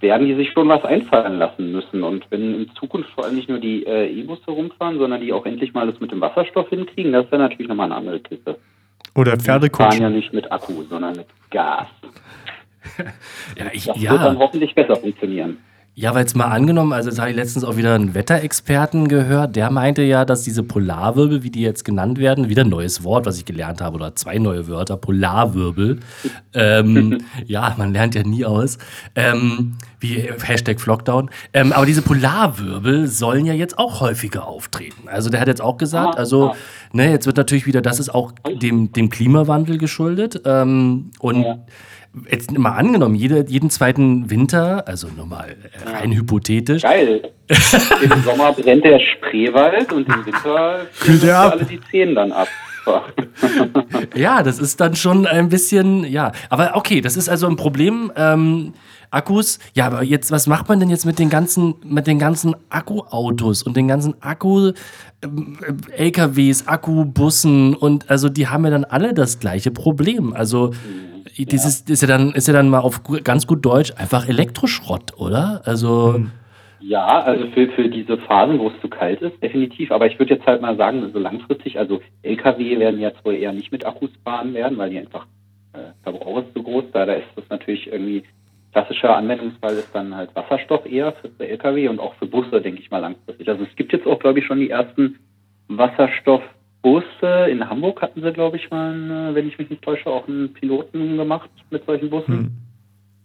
[0.00, 2.02] werden die sich schon was einfallen lassen müssen.
[2.02, 5.46] Und wenn in Zukunft vor allem nicht nur die äh, E-Busse rumfahren, sondern die auch
[5.46, 8.58] endlich mal das mit dem Wasserstoff hinkriegen, das wäre natürlich nochmal eine andere Kiste.
[9.14, 10.12] Oder Die fahren ja Pferdekutschen.
[10.14, 11.86] nicht mit Akku, sondern mit Gas.
[13.58, 15.56] Ja, ich, Das wird dann ja, hoffentlich besser funktionieren.
[15.96, 19.54] Ja weil jetzt mal angenommen, also jetzt habe ich letztens auch wieder einen Wetterexperten gehört,
[19.54, 23.26] der meinte ja, dass diese Polarwirbel, wie die jetzt genannt werden, wieder ein neues Wort,
[23.26, 26.00] was ich gelernt habe, oder zwei neue Wörter, Polarwirbel.
[26.54, 28.78] ähm, ja, man lernt ja nie aus.
[29.14, 31.30] Ähm, wie Hashtag Flockdown.
[31.52, 35.08] Ähm, aber diese Polarwirbel sollen ja jetzt auch häufiger auftreten.
[35.08, 36.54] Also der hat jetzt auch gesagt, also
[36.92, 40.42] ne, jetzt wird natürlich wieder, das ist auch dem, dem Klimawandel geschuldet.
[40.44, 41.58] Ähm, und Ja.
[42.30, 47.30] Jetzt mal angenommen, jede, jeden zweiten Winter, also nochmal äh, rein hypothetisch, Geil.
[48.02, 51.52] Im Sommer brennt der Spreewald und im Winter Kühlt er uns ab.
[51.52, 52.48] alle die Zehen dann ab.
[54.14, 56.32] Ja, das ist dann schon ein bisschen, ja.
[56.50, 58.12] Aber okay, das ist also ein Problem.
[58.14, 58.74] Ähm,
[59.10, 62.56] Akkus, ja, aber jetzt, was macht man denn jetzt mit den ganzen, mit den ganzen
[62.68, 64.72] Akkuautos und den ganzen Akku
[65.22, 65.56] ähm,
[65.96, 70.32] äh, LKWs, Akkubussen und also die haben ja dann alle das gleiche Problem.
[70.34, 70.72] Also
[71.36, 75.62] dieses ist ja dann ist ja dann mal auf ganz gut Deutsch einfach Elektroschrott, oder?
[75.64, 76.24] Also
[76.80, 79.90] Ja, also für, für diese Phasen, wo es zu kalt ist, definitiv.
[79.90, 83.52] Aber ich würde jetzt halt mal sagen, so langfristig, also Lkw werden jetzt wohl eher
[83.52, 85.26] nicht mit Akkus fahren werden, weil die einfach
[85.72, 86.84] äh, Verbrauch ist zu groß.
[86.92, 88.24] Da, da ist das natürlich irgendwie
[88.74, 92.80] klassischer Anwendungsfall ist dann halt Wasserstoff eher für, für Lkw und auch für Busse, denke
[92.80, 93.48] ich mal langfristig.
[93.48, 95.20] Also es gibt jetzt auch, glaube ich, schon die ersten
[96.84, 97.50] Wasserstoffbusse.
[97.50, 101.16] In Hamburg hatten sie, glaube ich, mal, wenn ich mich nicht täusche, auch einen Piloten
[101.16, 102.34] gemacht mit solchen Bussen.
[102.34, 102.50] Hm.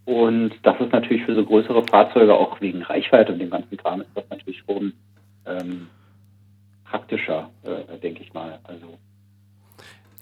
[0.05, 4.01] Und das ist natürlich für so größere Fahrzeuge auch wegen Reichweite und dem ganzen Kram
[4.01, 4.93] ist das natürlich schon
[5.45, 5.87] ähm,
[6.85, 8.59] praktischer, äh, denke ich mal.
[8.63, 8.97] Also,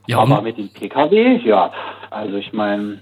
[0.08, 1.72] ja, aber mit dem PKW, ja,
[2.10, 3.00] also ich meine,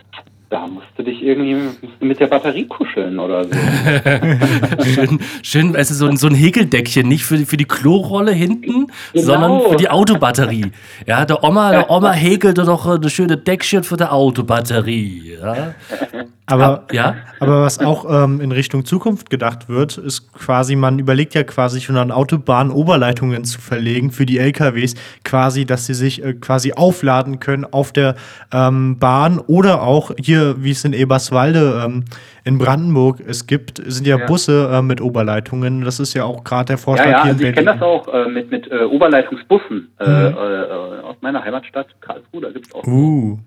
[0.55, 1.57] da musst du dich irgendwie
[1.99, 3.49] mit der Batterie kuscheln oder so.
[4.85, 8.31] schön, schön, es ist so ein, so ein Häkeldeckchen, nicht für, die- für die Klorolle
[8.31, 9.25] hinten, Genau.
[9.25, 10.71] sondern für die Autobatterie.
[11.05, 15.37] Ja, der Oma, der Oma häkelte doch eine schöne Deckchen für die Autobatterie.
[15.41, 15.73] Ja,
[16.47, 17.15] Aber, ja?
[17.39, 21.81] aber was auch ähm, in Richtung Zukunft gedacht wird, ist quasi, man überlegt ja quasi
[21.81, 26.73] schon an Autobahnen Oberleitungen zu verlegen für die LKWs, quasi, dass sie sich äh, quasi
[26.73, 28.15] aufladen können auf der
[28.53, 32.05] ähm, Bahn oder auch hier, wie es in Eberswalde ähm,
[32.43, 34.25] in Brandenburg es gibt, sind ja, Ja.
[34.27, 35.81] Busse äh, mit Oberleitungen.
[35.81, 37.81] Das ist ja auch gerade der Vorschlag Ja, ja, hier also in ich kenne das
[37.81, 40.35] auch äh, mit, mit äh, Oberleitungsbussen äh, Mhm.
[40.37, 42.41] äh, aus meiner Heimatstadt Karlsruhe.
[42.41, 43.39] Da gibt es auch Uh,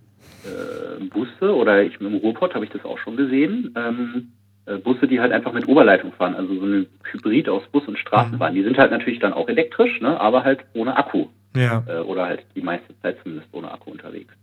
[1.11, 3.75] Busse oder ich im Ruhrpott habe ich das auch schon gesehen.
[3.77, 4.33] Ähm,
[4.67, 7.99] äh, Busse, die halt einfach mit Oberleitung fahren, also so ein Hybrid aus Bus und
[7.99, 8.55] Straßenbahn.
[8.55, 11.83] Die sind halt natürlich dann auch elektrisch, ne, aber halt ohne Akku ja.
[11.89, 14.35] äh, oder halt die meiste Zeit zumindest ohne Akku unterwegs.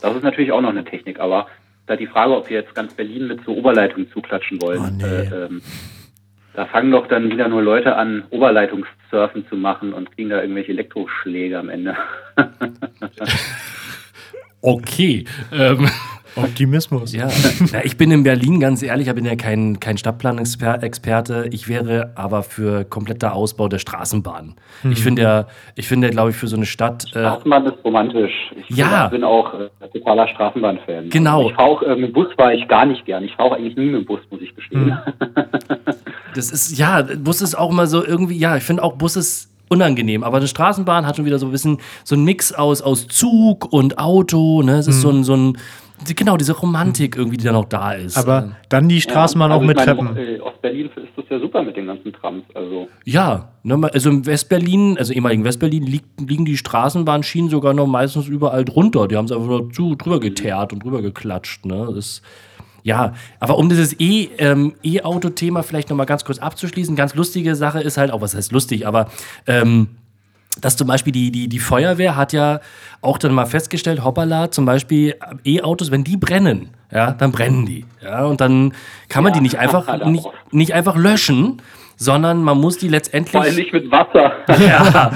[0.00, 1.48] Das ist natürlich auch noch eine Technik, aber
[1.86, 4.80] da die Frage, ob wir jetzt ganz Berlin mit so Oberleitungen zuklatschen wollen.
[4.80, 5.04] Oh, nee.
[5.04, 5.62] äh, ähm,
[6.54, 10.72] da fangen doch dann wieder nur Leute an, Oberleitungssurfen zu machen und kriegen da irgendwelche
[10.72, 11.96] Elektroschläge am Ende.
[14.64, 15.24] Okay.
[15.52, 15.88] Ähm,
[16.36, 17.12] Optimismus.
[17.12, 17.28] ja.
[17.72, 21.48] Na, ich bin in Berlin, ganz ehrlich, ich bin ja kein, kein Stadtplanexperte.
[21.52, 24.56] Ich wäre aber für kompletter Ausbau der Straßenbahn.
[24.90, 25.46] Ich finde ja,
[25.76, 27.04] ich finde, glaube ich, für so eine Stadt.
[27.14, 28.32] Äh, Straßenbahn ist romantisch.
[28.68, 29.06] Ich Ja.
[29.08, 31.10] bin auch äh, totaler Straßenbahn-Fan.
[31.10, 31.50] Genau.
[31.50, 33.22] Ich fahre auch äh, mit dem Bus fahre ich gar nicht gern.
[33.22, 34.96] Ich fahre auch eigentlich nie mit dem Bus, muss ich gestehen.
[36.34, 39.53] Das ist, ja, Bus ist auch immer so irgendwie, ja, ich finde auch Bus ist
[39.68, 43.08] unangenehm, aber eine Straßenbahn hat schon wieder so ein bisschen so ein Mix aus, aus
[43.08, 44.78] Zug und Auto, ne?
[44.78, 45.58] Es ist so ein, so ein,
[46.14, 48.16] genau, diese Romantik irgendwie, die da noch da ist.
[48.16, 50.40] Aber dann die Straßenbahn Ja, auch also mit meine, Treppen.
[50.42, 52.44] Ostberlin ist das ja super mit den ganzen Trams.
[52.54, 58.28] Also Ja, ne, also in Westberlin, also ehemaligen Westberlin, liegen die Straßenbahnschienen sogar noch meistens
[58.28, 59.08] überall drunter.
[59.08, 61.64] Die haben es einfach nur zu, drüber geteert und drüber geklatscht.
[61.64, 61.88] Ne?
[61.94, 62.22] Das,
[62.84, 67.80] ja, aber um dieses E- ähm, E-Auto-Thema vielleicht nochmal ganz kurz abzuschließen, ganz lustige Sache
[67.80, 69.08] ist halt, auch was heißt lustig, aber
[69.46, 69.88] ähm,
[70.60, 72.60] dass zum Beispiel die, die, die Feuerwehr hat ja
[73.00, 77.84] auch dann mal festgestellt, hoppala, zum Beispiel E-Autos, wenn die brennen, ja, dann brennen die.
[78.00, 78.72] Ja, und dann
[79.08, 81.60] kann man Ja, die nicht einfach, nicht, nicht einfach löschen,
[81.96, 83.32] sondern man muss die letztendlich.
[83.32, 84.32] vor allem nicht mit Wasser.
[84.64, 85.10] Ja,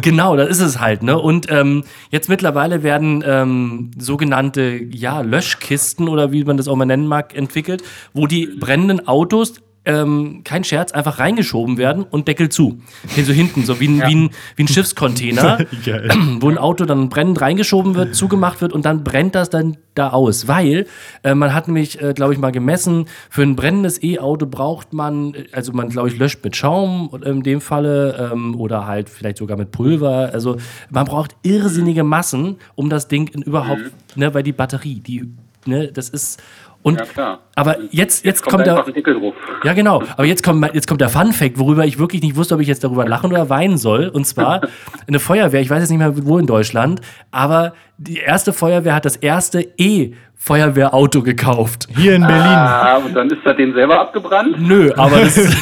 [0.00, 1.02] genau, das ist es halt.
[1.02, 1.18] Ne?
[1.18, 6.84] Und ähm, jetzt mittlerweile werden ähm, sogenannte ja, Löschkisten oder wie man das auch mal
[6.84, 9.54] nennen mag, entwickelt, wo die brennenden Autos,
[9.88, 12.80] ähm, kein Scherz, einfach reingeschoben werden und Deckel zu.
[13.16, 15.60] Den so hinten, so wie ein, wie ein, wie ein Schiffscontainer,
[16.40, 20.10] wo ein Auto dann brennend reingeschoben wird, zugemacht wird und dann brennt das dann da
[20.10, 20.46] aus.
[20.46, 20.86] Weil
[21.22, 25.32] äh, man hat nämlich, äh, glaube ich, mal gemessen, für ein brennendes E-Auto braucht man,
[25.32, 29.38] äh, also man, glaube ich, löscht mit Schaum in dem Falle ähm, oder halt vielleicht
[29.38, 30.30] sogar mit Pulver.
[30.34, 30.58] Also
[30.90, 35.32] man braucht irrsinnige Massen, um das Ding in überhaupt, ne, weil die Batterie, die,
[35.64, 36.42] ne, das ist.
[36.82, 37.38] Und, Ja, klar.
[37.56, 38.76] aber jetzt, jetzt, Kommt kommt der.
[39.64, 40.02] Ja, genau.
[40.16, 42.84] Aber jetzt kommt, jetzt kommt der Fun-Fact, worüber ich wirklich nicht wusste, ob ich jetzt
[42.84, 44.08] darüber lachen oder weinen soll.
[44.08, 44.60] Und zwar
[45.08, 49.04] eine Feuerwehr, ich weiß jetzt nicht mehr wo in Deutschland, aber die erste Feuerwehr hat
[49.04, 49.60] das erste
[50.40, 51.88] E-Feuerwehrauto gekauft.
[51.96, 52.42] Hier in Berlin.
[52.42, 54.56] Ah, und dann ist er den selber abgebrannt.
[54.58, 55.34] Nö, aber das,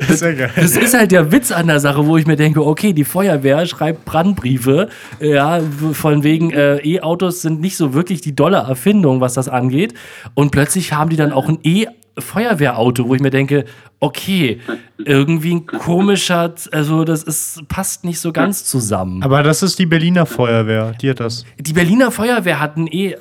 [0.00, 0.50] Das ist ja geil.
[0.56, 3.64] das ist halt der Witz an der Sache, wo ich mir denke, okay, die Feuerwehr
[3.66, 4.88] schreibt Brandbriefe,
[5.20, 5.60] ja,
[5.92, 9.94] von wegen äh, E-Autos sind nicht so wirklich die dolle Erfindung, was das angeht.
[10.34, 11.58] Und plötzlich haben die dann auch ein
[12.20, 13.64] E-Feuerwehrauto, wo ich mir denke,
[13.98, 14.60] okay,
[14.98, 19.22] irgendwie ein komischer, also das ist, passt nicht so ganz zusammen.
[19.22, 20.92] Aber das ist die Berliner Feuerwehr.
[21.00, 21.44] Die hat das.
[21.58, 23.16] Die Berliner Feuerwehr hat ein äh,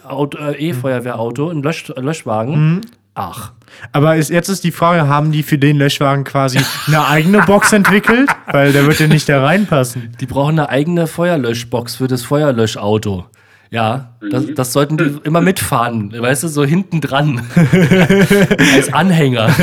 [0.58, 2.82] E-Feuerwehrauto, einen Lösch Löschwagen.
[3.16, 3.52] Ach.
[3.92, 7.74] Aber ist, jetzt ist die Frage, haben die für den Löschwagen quasi eine eigene Box
[7.74, 8.30] entwickelt?
[8.48, 10.16] Weil der wird ja nicht da reinpassen.
[10.20, 13.26] Die brauchen eine eigene Feuerlöschbox für das Feuerlöschauto.
[13.72, 17.42] Ja, das, das sollten die immer mitfahren, weißt du, so hinten dran.
[18.76, 19.50] Als Anhänger.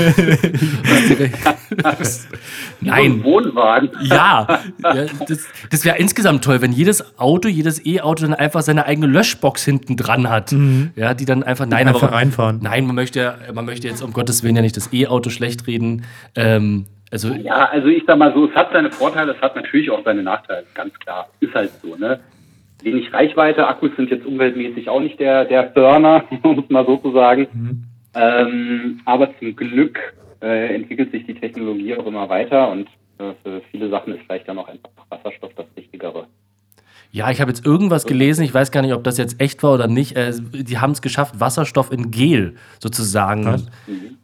[2.81, 3.25] Nein.
[3.25, 3.91] Wohnwagen.
[4.03, 8.87] Ja, ja das, das wäre insgesamt toll, wenn jedes Auto, jedes E-Auto dann einfach seine
[8.87, 10.55] eigene Löschbox hinten dran hat.
[10.95, 12.61] Ja, die dann einfach, nein, Einfach aber, reinfahren.
[12.63, 15.67] nein, man möchte, ja- man möchte jetzt um Gottes Willen ja nicht das E-Auto schlecht
[15.67, 16.05] reden.
[16.35, 19.91] Ähm, also, Ja, also ich sag mal so, es hat seine Vorteile, es hat natürlich
[19.91, 21.29] auch seine Nachteile, ganz klar.
[21.41, 22.21] Ist halt so, ne?
[22.87, 26.97] Wenig Reichweite, Akkus sind jetzt umweltmäßig auch nicht der, der Burner, um es mal so
[26.99, 27.47] zu sagen.
[28.15, 29.99] Ähm, aber zum Glück
[30.41, 34.49] äh, entwickelt sich die Technologie auch immer weiter und äh, für viele Sachen ist vielleicht
[34.49, 36.27] dann auch einfach Wasserstoff das Richtigere.
[37.13, 39.73] Ja, ich habe jetzt irgendwas gelesen, ich weiß gar nicht, ob das jetzt echt war
[39.75, 40.17] oder nicht.
[40.17, 43.45] Äh, die haben es geschafft, Wasserstoff in Gel sozusagen.
[43.47, 43.67] Was?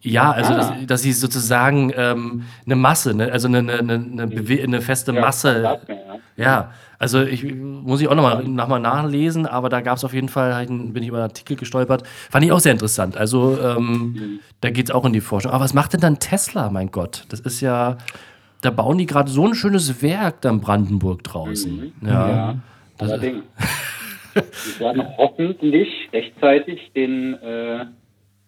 [0.00, 0.56] Ja, also Ah.
[0.56, 5.12] dass, dass sie sozusagen ähm, eine Masse, ne, also eine, eine, eine, eine, eine feste
[5.12, 5.62] Masse.
[5.62, 6.44] sagt mir, ja.
[6.44, 10.14] Ja, also ich muss ich auch nochmal noch mal nachlesen, aber da gab es auf
[10.14, 12.04] jeden Fall, einen- bin ich über einen Artikel gestolpert.
[12.30, 13.16] Fand ich auch sehr interessant.
[13.16, 15.50] Also ähm, da geht es auch in die Forschung.
[15.50, 17.24] Aber was macht denn dann Tesla, mein Gott?
[17.30, 17.98] Das ist ja,
[18.60, 21.92] da bauen die gerade so ein schönes Werk da in Brandenburg draußen.
[22.02, 22.28] Ja.
[22.30, 22.54] Ja,
[22.98, 23.42] allerdings.
[24.34, 24.42] Wir
[24.86, 27.84] werden hoffentlich rechtzeitig den, äh,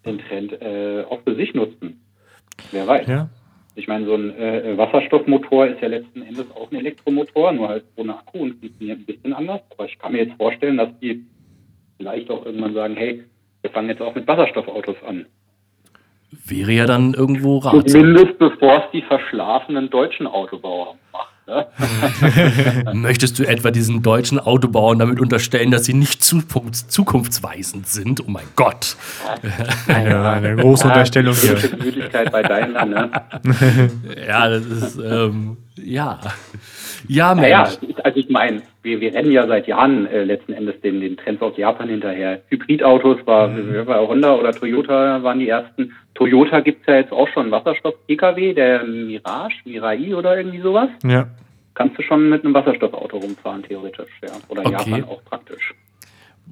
[0.07, 2.01] den Trend äh, auch für sich nutzen.
[2.71, 3.07] Wer weiß.
[3.09, 3.29] Ja.
[3.77, 7.85] Ich meine, so ein äh, Wasserstoffmotor ist ja letzten Endes auch ein Elektromotor, nur halt
[7.97, 9.61] ohne Akku und funktioniert ein bisschen anders.
[9.71, 11.25] Aber ich kann mir jetzt vorstellen, dass die
[11.99, 13.25] vielleicht auch irgendwann sagen, hey,
[13.63, 15.27] wir fangen jetzt auch mit Wasserstoffautos an.
[16.47, 17.87] Wäre ja dann irgendwo ratsam.
[17.87, 20.97] Zumindest bevor es die verschlafenen deutschen Autobauer?
[22.95, 28.21] Möchtest du etwa diesen deutschen Autobauern damit unterstellen, dass sie nicht zukunfts zukunftsweisend sind?
[28.27, 28.97] Oh mein Gott.
[29.89, 31.55] Ja, eine große Unterstellung hier.
[31.55, 33.11] Die Möglichkeit bei Daimler, ne?
[34.27, 36.21] Ja, das ist, ähm, ja.
[37.09, 37.43] Ja, Mensch.
[37.51, 37.69] Naja,
[38.05, 41.43] also ich meine, wir, wir rennen ja seit Jahren äh, letzten Endes den, den Trends
[41.43, 42.41] aus Japan hinterher.
[42.49, 43.87] Hybridautos war, Mhm.
[43.87, 45.93] war Honda oder Toyota waren die ersten.
[46.15, 50.89] Toyota gibt's ja jetzt auch schon Wasserstoff-Pkw, der Mirage, Mirai oder irgendwie sowas.
[51.05, 51.27] Ja.
[51.75, 54.31] Kannst du schon mit einem Wasserstoffauto rumfahren, theoretisch, ja.
[54.49, 54.91] Oder in Okay.
[54.91, 55.75] Japan auch praktisch.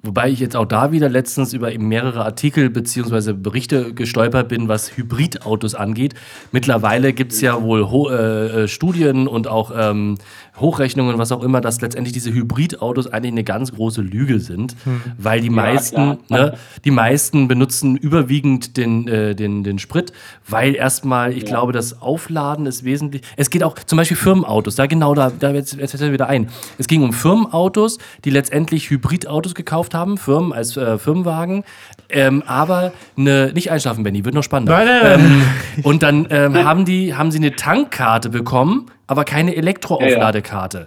[0.05, 3.35] Wobei ich jetzt auch da wieder letztens über mehrere Artikel bzw.
[3.35, 6.15] Berichte gestolpert bin, was Hybridautos angeht.
[6.51, 10.17] Mittlerweile gibt es ja wohl Ho äh, äh, Studien und auch ähm,
[10.61, 14.77] Hochrechnungen, was auch immer, dass letztendlich diese Hybridautos eigentlich eine ganz große Lüge sind,
[15.19, 16.41] weil die meisten, klar.
[16.41, 20.13] ne, die meisten benutzen überwiegend den, äh, den, den Sprit,
[20.49, 23.23] weil erstmal, ich glaube, das Aufladen ist wesentlich.
[23.37, 26.29] Es geht auch zum Beispiel Firmenautos, da genau da, da jetzt, jetzt fällt mir wieder
[26.29, 26.49] ein.
[26.79, 31.65] Es ging um Firmenautos, die letztendlich Hybridautos gekauft gekauft haben, Firmen als äh, Firmenwagen.
[32.09, 34.77] Ähm, aber eine, nicht einschlafen, Benny, wird noch spannender.
[34.77, 35.21] Nein, nein, nein.
[35.21, 40.87] Ähm, und dann ähm, haben, die, haben sie eine Tankkarte bekommen, aber keine Elektroaufladekarte.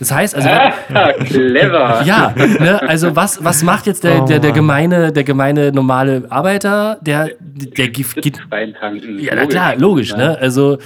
[0.00, 2.02] Das heißt, also Ah, clever.
[2.04, 4.54] ja, ne, also was, was macht jetzt der, Oh, der, der Mann.
[4.56, 9.20] gemeine, der gemeine normale Arbeiter, der, der gibt, gibt Reintanken.
[9.20, 10.36] ja, na klar, logisch, ne?
[10.40, 10.78] Also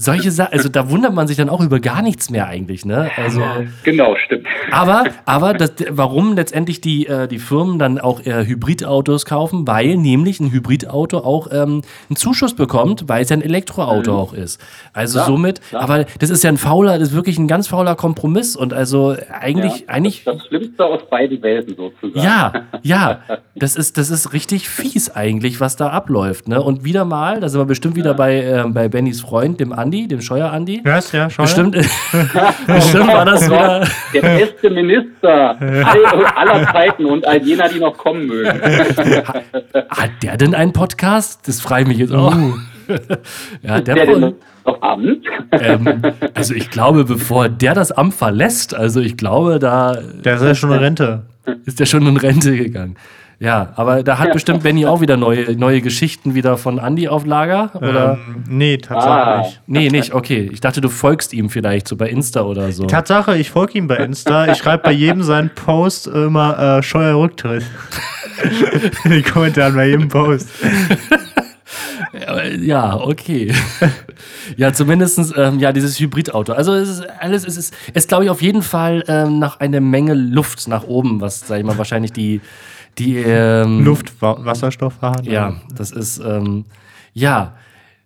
[0.00, 3.10] solche Sachen, also da wundert man sich dann auch über gar nichts mehr eigentlich, ne?
[3.16, 3.42] Also
[3.82, 4.46] Genau, stimmt.
[4.70, 9.66] aber, aber das, warum letztendlich die, äh, die Firmen dann auch äh, Hybridautos kaufen?
[9.66, 14.32] Weil nämlich ein Hybridauto auch ähm, einen Zuschuss bekommt, weil es ja ein Elektroauto auch
[14.32, 14.60] ist.
[14.92, 15.22] Also Mhm.
[15.24, 15.82] Klar, somit, klar.
[15.82, 19.16] aber das ist ja ein fauler, das ist wirklich ein ganz fauler Kompromiss und also
[19.40, 20.22] eigentlich, Ja, eigentlich.
[20.24, 22.24] Das, das Schlimmste aus beiden Welten sozusagen.
[22.24, 23.20] Ja, ja,
[23.56, 26.46] das ist, das ist richtig fies eigentlich, was da abläuft.
[26.46, 26.62] Ne?
[26.62, 30.06] Und wieder mal, da sind wir bestimmt wieder bei, ähm, bei Bennys Freund, dem Andi,
[30.06, 30.82] dem Scheuer-Andi.
[30.84, 31.12] Was?
[31.12, 31.44] Ja, schau.
[31.44, 31.72] Bestimmt,
[32.66, 33.88] bestimmt war das wieder.
[34.12, 38.60] Der beste Minister all- aller Zeiten und all jener, die noch kommen mögen.
[39.88, 41.48] Hat der denn einen Podcast?
[41.48, 42.34] Das frage ich mich jetzt auch.
[43.62, 44.34] ja, der, Der denn
[44.66, 45.24] noch Amt?
[45.52, 46.02] ähm,
[46.34, 50.54] also ich glaube, bevor der das Amt verlässt, also ich glaube, da Der ist ja
[50.54, 51.22] schon in Rente.
[51.64, 52.96] ist der schon in Rente gegangen.
[53.40, 57.24] Ja, aber da hat bestimmt Benny auch wieder neue, neue Geschichten wieder von Andy auf
[57.24, 58.14] Lager, oder?
[58.26, 59.38] Ähm, nee, Tatsache Ah.
[59.42, 59.60] nicht.
[59.66, 60.50] Nee, nicht, okay.
[60.52, 62.86] Ich dachte, du folgst ihm vielleicht so bei Insta oder so.
[62.86, 64.48] Tatsache, ich folge ihm bei Insta.
[64.50, 67.64] Ich schreibe bei jedem seinen Post immer äh, Scheuer Rücktritt.
[69.04, 70.48] In die Kommentare bei jedem Post.
[72.60, 73.52] Ja, okay.
[74.56, 76.52] ja, zumindestens ähm, ja, dieses Hybridauto.
[76.52, 79.80] Also es ist alles, es ist, es glaube ich auf jeden Fall ähm, nach einer
[79.80, 82.40] Menge Luft nach oben, was, sag ich mal, wahrscheinlich die,
[82.98, 85.30] die ähm, Luft, Wa Wasserstoff vorhanden.
[85.30, 86.64] Ja, das ist, ähm,
[87.12, 87.52] ja.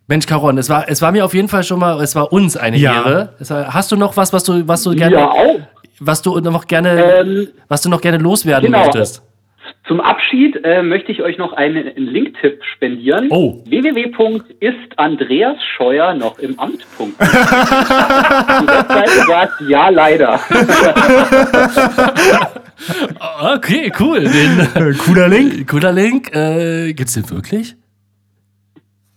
[0.09, 2.57] Mensch, Caron, es war, es war mir auf jeden Fall schon mal, es war uns
[2.57, 2.95] eine Ja.
[2.95, 3.35] Ehre.
[3.39, 5.61] Es war, hast du noch was, was du, was du gerne, Ja, auch.
[6.01, 8.81] was du noch gerne, Ähm, was du noch gerne loswerden genau.
[8.85, 9.23] möchtest?
[9.89, 13.29] Zum Abschied äh, möchte ich euch noch einen, einen Link-Tipp spendieren.
[13.31, 13.63] Oh.
[13.67, 16.87] www.istandreasscheuer noch im Amt.de.
[17.19, 20.39] Die Webseite sagt ja leider.
[23.55, 24.21] Okay, cool.
[24.25, 25.69] Den, Äh, Cooler Link.
[25.71, 26.35] cooler Link.
[26.35, 27.77] Äh, gibt's den wirklich?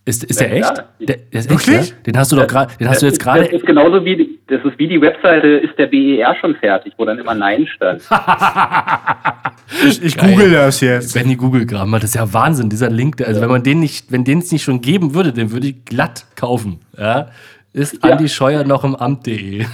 [0.08, 0.78] Ist, ist der Ja, echt?
[0.78, 0.84] ja.
[1.08, 1.76] Der, der ist Wirklich?
[1.78, 1.96] echt, ja?
[2.06, 3.46] Den hast du doch gerade, den hast du jetzt Das gerade.
[3.46, 7.06] ist genauso wie die, das ist wie die Webseite ist der BER schon fertig, wo
[7.06, 8.04] dann immer Nein stand.
[9.88, 11.16] Ich, ich google das jetzt.
[11.16, 13.20] Benny Google Gramm, das ist ja Wahnsinn, dieser Link.
[13.26, 15.86] Also wenn man den nicht, wenn den es nicht schon geben würde, den würde ich
[15.86, 16.82] glatt kaufen.
[16.98, 17.30] Ja?
[17.74, 18.12] Ist Ja.
[18.12, 19.66] Andi Scheuer noch im Amt.de.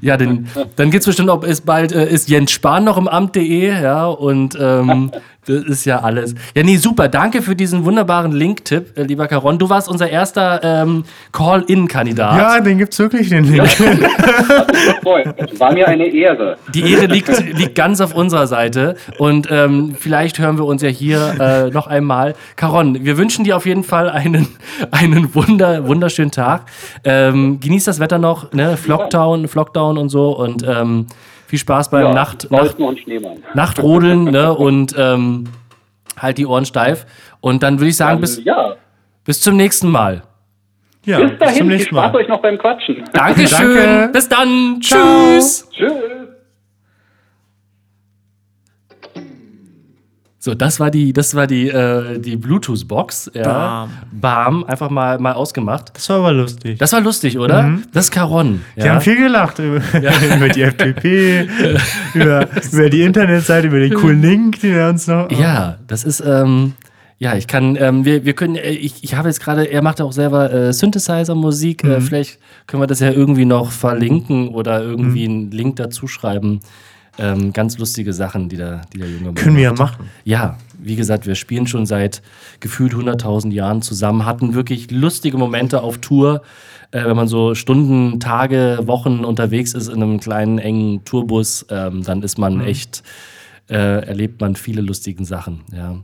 [0.00, 3.68] ja, den, dann gibt's bestimmt auch, ist bald, äh, ist Jens Spahn noch im Amt.de,
[3.68, 5.10] ja, und ähm,
[5.46, 6.34] das ist ja alles.
[6.54, 9.58] Ja, nee, super, danke für diesen wunderbaren Link-Tipp, äh, lieber Caron.
[9.58, 12.36] Du warst unser erster ähm, Call-In-Kandidat.
[12.36, 13.80] Ja, den gibt's wirklich, den Link.
[15.58, 16.58] War mir eine Ehre.
[16.74, 18.96] Die Ehre liegt, liegt ganz auf unserer Seite.
[19.18, 22.34] Und ähm, vielleicht hören wir uns ja hier äh, noch einmal.
[22.56, 24.46] Caron, wir wünschen dir auf jeden Fall einen,
[24.90, 26.66] einen wunder, wunderschönen Tag.
[27.04, 28.76] Ähm, genieß das Wetter noch, ne?
[28.76, 30.36] Flockdown, Flockdown und so.
[30.36, 31.06] Und ähm,
[31.50, 33.42] viel Spaß beim Ja, Nacht, Nacht, Wolken und Schneemann.
[33.54, 34.54] Nachtrodeln ne?
[34.54, 35.44] und ähm,
[36.16, 37.06] halt die Ohren steif.
[37.40, 38.76] Und dann würde ich sagen, bis, ja,
[39.24, 40.22] bis zum nächsten Mal.
[41.04, 42.18] Ja, bis bis zum dahin, nächsten Spaß Mal.
[42.18, 43.04] euch noch beim Quatschen.
[43.12, 43.74] Dankeschön.
[43.74, 44.10] Danke.
[44.12, 44.80] Bis dann.
[44.82, 45.00] Ciao.
[45.34, 45.68] Tschüss.
[45.72, 45.90] Tschüss.
[50.42, 53.30] So, das war die, das war die, äh, die Bluetooth-Box.
[53.34, 53.42] Ja.
[53.42, 53.90] Bam.
[54.10, 55.92] Bam, einfach mal, mal ausgemacht.
[55.94, 56.78] Das war aber lustig.
[56.78, 57.78] Das war lustig, oder?
[57.92, 58.62] Das ist Caron.
[58.74, 58.94] Die Ja.
[58.94, 59.76] haben viel gelacht über,
[60.36, 61.46] über die FDP,
[62.14, 65.30] über, über die Internetseite, über den coolen Link, den er uns noch.
[65.30, 66.72] ja, das ist, ähm,
[67.18, 70.00] ja, ich kann, ähm, wir, wir können, äh, ich, ich habe jetzt gerade, er macht
[70.00, 71.84] auch selber äh, Synthesizer-Musik.
[71.84, 76.60] Äh, vielleicht können wir das ja irgendwie noch verlinken oder irgendwie einen Link dazu schreiben.
[77.20, 79.36] Ähm, ganz lustige Sachen, die der, die der Junge macht.
[79.36, 80.08] Können wir ja machen.
[80.24, 82.22] Ja, wie gesagt, wir spielen schon seit
[82.60, 86.40] gefühlt 100.000 Jahren zusammen, hatten wirklich lustige Momente auf Tour,
[86.92, 92.02] äh, wenn man so Stunden, Tage, Wochen unterwegs ist in einem kleinen, engen Tourbus, ähm,
[92.02, 93.02] dann ist man echt,
[93.68, 95.96] äh, erlebt man viele lustige Sachen, ja.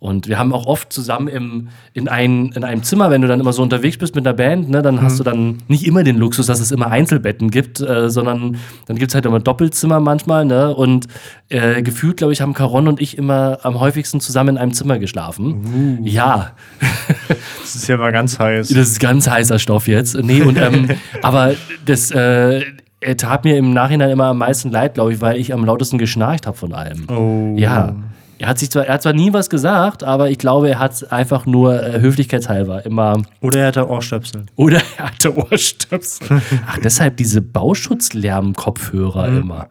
[0.00, 3.38] Und wir haben auch oft zusammen im, in, ein, in einem Zimmer, wenn du dann
[3.38, 6.16] immer so unterwegs bist mit einer Band, ne, dann hast du dann nicht immer den
[6.16, 10.46] Luxus, dass es immer Einzelbetten gibt, äh, sondern dann gibt es halt immer Doppelzimmer manchmal.
[10.46, 10.74] Ne?
[10.74, 11.06] Und
[11.50, 14.98] äh, gefühlt, glaube ich, haben Caron und ich immer am häufigsten zusammen in einem Zimmer
[14.98, 16.00] geschlafen.
[16.02, 16.52] Ja,
[17.60, 18.68] Das ist ja mal ganz heiß.
[18.68, 20.16] das ist ganz heißer Stoff jetzt.
[20.16, 20.88] Nee, und, ähm,
[21.22, 22.62] aber das äh,
[23.00, 25.98] er tat mir im Nachhinein immer am meisten leid, glaube ich, weil ich am lautesten
[25.98, 27.06] geschnarcht habe von allem.
[27.08, 27.54] Oh.
[27.56, 27.94] Ja,
[28.40, 30.92] Er hat sich zwar, er hat zwar nie was gesagt, aber ich glaube, er hat
[30.94, 33.20] es einfach nur äh, höflichkeitshalber immer.
[33.42, 34.46] Oder er hatte Ohrstöpsel.
[34.56, 36.40] Oder er hatte Ohrstöpsel.
[36.66, 39.68] Ach, deshalb diese Bauschutzlärm-Kopfhörer immer.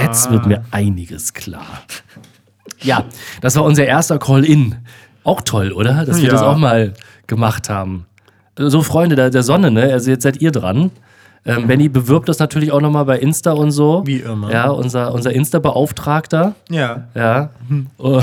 [0.00, 1.66] Jetzt wird mir einiges klar.
[2.80, 3.04] Ja,
[3.40, 4.76] das war unser erster Call-In.
[5.24, 6.04] Auch toll, oder?
[6.04, 6.32] Dass wir Ja.
[6.32, 6.94] das auch mal
[7.26, 8.06] gemacht haben.
[8.56, 9.92] So, Freunde der, der Sonne, ne?
[9.92, 10.92] Also jetzt seid ihr dran.
[11.46, 14.02] Ähm, Benny bewirbt das natürlich auch nochmal bei Insta und so.
[14.06, 14.50] Wie immer.
[14.50, 16.54] Ja, unser, unser Insta-Beauftragter.
[16.70, 17.08] Ja.
[17.14, 17.50] Ja.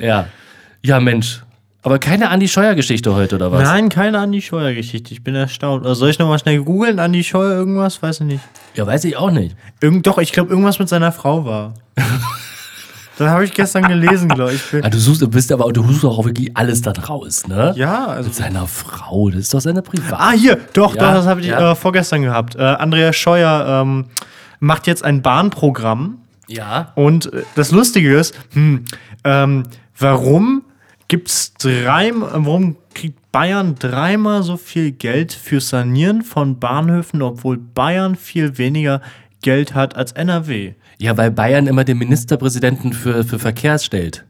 [0.00, 0.26] Ja.
[0.84, 1.42] Ja, Mensch.
[1.84, 3.62] Aber keine Andi Scheuer-Geschichte heute, oder was?
[3.62, 5.12] Nein, keine Andi Scheuer-Geschichte.
[5.12, 5.84] Ich bin erstaunt.
[5.84, 7.00] Oder soll ich nochmal schnell googeln?
[7.00, 8.00] Andi Scheuer irgendwas?
[8.02, 8.40] Weiß ich nicht.
[8.74, 9.56] Ja, weiß ich auch nicht.
[9.80, 11.74] Irgend, doch, ich glaube, irgendwas mit seiner Frau war.
[13.18, 14.62] das habe ich gestern gelesen, glaube ich.
[14.82, 17.72] Ah, du suchst, bist aber, du suchst doch auch wirklich alles dann raus, ne?
[17.76, 18.28] Ja, also.
[18.28, 20.18] Mit seiner Frau, das ist doch seine Privat.
[20.18, 21.72] Ah, hier, doch, Ja, doch, das habe ich ja.
[21.72, 22.56] äh, vorgestern gehabt.
[22.56, 24.06] Äh, Andreas Scheuer ähm,
[24.60, 26.18] macht jetzt ein Bahnprogramm.
[26.48, 26.92] Ja.
[26.94, 28.84] Und äh, das Lustige ist, hm,
[29.24, 29.64] ähm,
[29.98, 30.62] warum
[31.08, 38.16] gibt's drei, warum kriegt Bayern dreimal so viel Geld für Sanieren von Bahnhöfen, obwohl Bayern
[38.16, 39.00] viel weniger
[39.42, 40.74] Geld hat als NRW?
[41.02, 44.24] Ja, weil Bayern immer den Ministerpräsidenten für, für Verkehr stellt.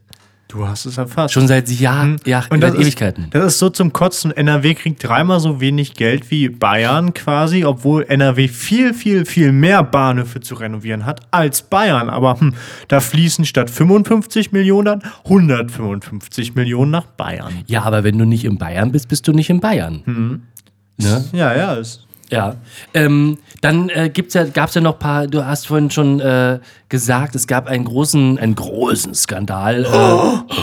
[0.47, 1.31] Du hast es erfasst.
[1.31, 2.47] Schon seit Jahren, ja, Hm.
[2.49, 3.25] Und seit das Ewigkeiten.
[3.25, 4.31] Ist, das ist so zum Kotzen.
[4.31, 9.83] NRW kriegt dreimal so wenig Geld wie Bayern quasi, obwohl NRW viel, viel, viel mehr
[9.83, 12.09] Bahnhöfe zu renovieren hat als Bayern.
[12.09, 12.55] Aber hm,
[12.87, 17.53] da fließen statt 55 Millionen 155 Millionen nach Bayern.
[17.67, 20.01] ja, aber wenn du nicht in Bayern bist, bist du nicht in Bayern.
[20.05, 20.41] Hm.
[20.97, 21.23] Ne?
[21.33, 22.02] Ja, ja, ist.
[22.29, 22.55] Ja.
[22.93, 26.19] Ähm, dann äh, gibt's ja, gab es ja noch ein paar, du hast vorhin schon
[26.19, 26.59] äh,
[26.89, 30.53] gesagt, es gab einen großen, einen großen Skandal äh,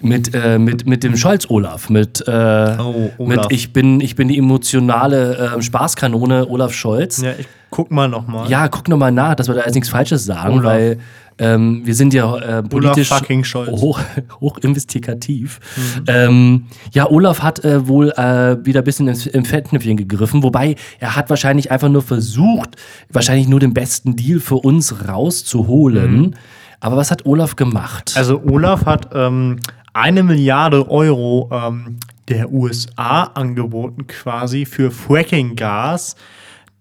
[0.00, 2.30] mit, äh, mit, mit dem Scholz-Olaf, mit, äh,
[2.78, 3.18] Oh, Olaf.
[3.18, 7.22] mit ich, bin, ich bin die emotionale äh, Spaßkanone Olaf Scholz.
[7.22, 8.48] Ja, ich guck mal nochmal.
[8.50, 10.64] Ja, guck nochmal nach, dass wir da jetzt nichts Falsches sagen, Olaf.
[10.64, 10.98] weil
[11.38, 14.00] ähm, wir sind ja äh, politisch hoch,
[14.40, 15.60] hoch investigativ.
[16.06, 20.76] Ähm, ja, Olaf hat äh, wohl äh, wieder ein bisschen ins, im Fettnäpfchen gegriffen, wobei
[20.98, 22.76] er hat wahrscheinlich einfach nur versucht,
[23.10, 26.36] wahrscheinlich nur den besten Deal für uns rauszuholen.
[26.80, 28.12] Aber was hat Olaf gemacht?
[28.16, 29.58] Also Olaf hat ähm,
[29.92, 36.16] eine Milliarde Euro ähm, der USA angeboten quasi für Fracking-Gas,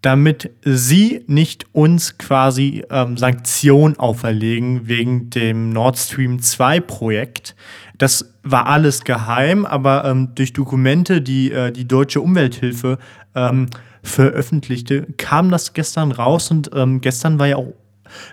[0.06, 7.56] damit sie nicht uns quasi ähm, Sanktionen auferlegen wegen dem Nord Stream 2 Projekt.
[7.98, 13.00] Das war alles geheim, aber ähm, durch Dokumente, die äh, die deutsche Umwelthilfe
[13.34, 13.66] ähm,
[14.04, 17.74] veröffentlichte, kam das gestern raus und ähm, gestern war ja auch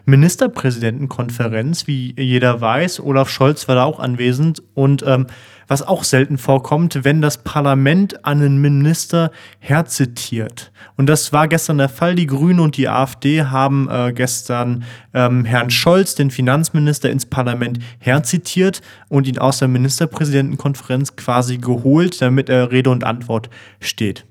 [0.05, 3.01] Ministerpräsidentenkonferenz, wie jeder weiß.
[3.01, 4.63] Olaf Scholz war da auch anwesend.
[4.75, 5.27] Und ähm,
[5.69, 10.71] was auch selten vorkommt, wenn das Parlament einen Minister herzitiert.
[10.97, 12.15] Und das war gestern der Fall.
[12.15, 14.85] Die Grünen und die AfD haben äh, gestern
[15.15, 22.21] ähm, Herrn Scholz, den Finanzminister, ins Parlament herzitiert und ihn aus der Ministerpräsidentenkonferenz quasi geholt,
[22.23, 23.51] damit er Rede und Antwort
[23.81, 24.25] steht.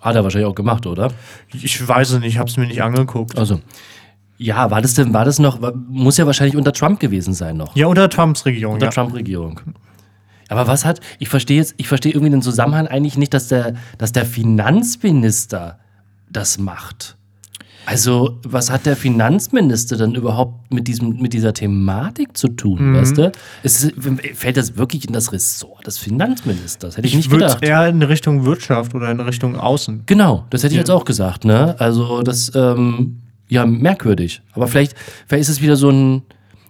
[0.00, 1.12] hat er wahrscheinlich auch gemacht, oder?
[1.52, 3.38] Ich weiß es nicht, ich habe es mir nicht angeguckt.
[3.38, 3.60] Also.
[4.38, 5.58] Ja, war das denn, war das noch,
[5.88, 7.76] muss ja wahrscheinlich unter Trump gewesen sein noch.
[7.76, 8.74] Ja, unter Trumps Regierung.
[8.74, 8.90] Unter Ja.
[8.92, 9.60] Trump-Regierung.
[10.50, 13.74] Aber was hat, ich verstehe jetzt, ich verstehe irgendwie den Zusammenhang eigentlich nicht, dass der,
[13.96, 15.78] dass der Finanzminister
[16.30, 17.16] das macht.
[17.86, 23.16] Also, was hat der Finanzminister dann überhaupt mit, diesem, mit dieser Thematik zu tun, weißt
[23.18, 23.32] du?
[23.62, 23.90] Es
[24.34, 26.96] fällt das wirklich in das Ressort des Finanzministers?
[26.96, 27.64] Hätte ich, nicht Ich würde gedacht.
[27.64, 30.02] eher in Richtung Wirtschaft oder in Richtung Außen.
[30.06, 31.74] Genau, das hätte ich jetzt auch gesagt, ne?
[31.78, 34.42] Also, das, ähm, ja, merkwürdig.
[34.52, 34.94] Aber vielleicht,
[35.26, 36.22] vielleicht ist es wieder so ein,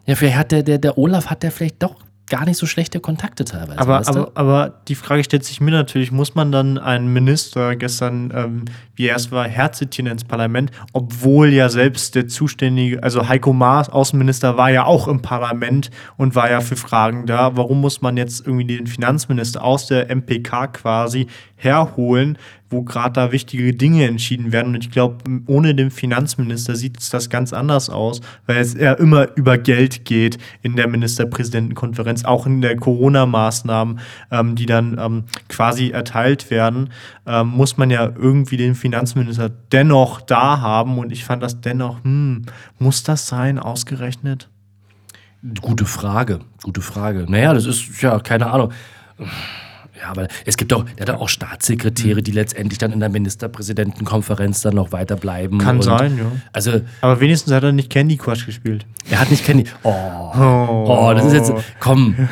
[0.06, 1.96] ja, vielleicht hat der, der, der Olaf hat der vielleicht doch
[2.30, 3.78] gar nicht so schlechte Kontakte teilweise.
[3.78, 4.20] Aber, weißt du?
[4.20, 8.64] aber, aber die Frage stellt sich mir natürlich, muss man dann einen Minister gestern, ähm,
[8.94, 13.90] wie er es war, herzitieren ins Parlament, obwohl ja selbst der zuständige, also Heiko Maas,
[13.90, 17.56] Außenminister, war ja auch im Parlament und war ja für Fragen da.
[17.56, 21.26] Warum muss man jetzt irgendwie den Finanzminister aus der MPK quasi
[21.56, 22.38] herholen,
[22.70, 24.74] wo gerade da wichtige Dinge entschieden werden?
[24.74, 28.98] Und ich glaube, ohne den Finanzminister sieht es das ganz anders aus, weil es eher
[28.98, 34.00] immer über Geld geht in der Ministerpräsidentenkonferenz, auch in der Corona-Maßnahmen,
[34.30, 36.90] ähm, die dann ähm, quasi erteilt werden,
[37.26, 40.98] ähm, muss man ja irgendwie den Finanzminister dennoch da haben.
[40.98, 42.46] Und ich fand das dennoch, hm,
[42.78, 44.48] muss das sein, ausgerechnet?
[45.60, 47.24] Gute Frage, gute Frage.
[47.28, 48.72] Naja, das ist, ja, keine Ahnung.
[50.00, 54.62] Ja, aber es gibt auch, der hat auch Staatssekretäre, die letztendlich dann in der Ministerpräsidentenkonferenz
[54.62, 55.58] dann noch weiterbleiben.
[55.58, 56.24] Kann und, sein, ja.
[56.52, 58.86] Also, Aber wenigstens hat er nicht Candy Crush gespielt.
[59.10, 59.64] er hat nicht Candy.
[59.82, 61.52] Oh, oh, das ist jetzt.
[61.80, 62.14] Komm.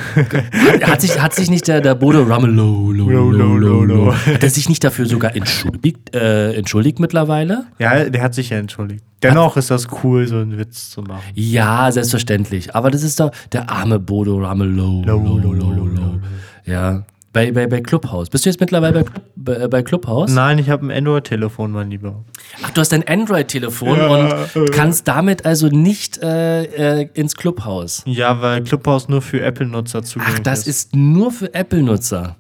[0.83, 4.43] Hat, sich, hat sich nicht der, der Bodo Ramelow, lo, lo, lo, lo, lo, hat
[4.43, 7.66] er sich nicht dafür sogar entschuldigt, äh, entschuldigt mittlerweile?
[7.79, 9.05] Ja, der hat sich ja entschuldigt.
[9.23, 11.23] Dennoch ist das cool, so einen Witz zu machen.
[11.35, 12.75] Ja, selbstverständlich.
[12.75, 15.03] Aber das ist doch der arme Bodo Ramelow.
[15.05, 16.21] Lo, lo, lo, lo, lo, lo.
[16.64, 17.05] Ja.
[17.39, 18.30] Bei, bei, bei Clubhouse.
[18.30, 20.32] Bist du jetzt mittlerweile bei, bei, bei Clubhouse?
[20.32, 22.24] Nein, ich habe ein Android-Telefon, mein Lieber.
[22.64, 24.70] Ach, du hast ein Android-Telefon Ja, und äh.
[24.72, 28.03] kannst damit also nicht äh, äh, ins Clubhouse.
[28.07, 32.34] Ja, weil Clubhouse nur für Apple-Nutzer zugänglich Ach, das ist nur für Apple-Nutzer.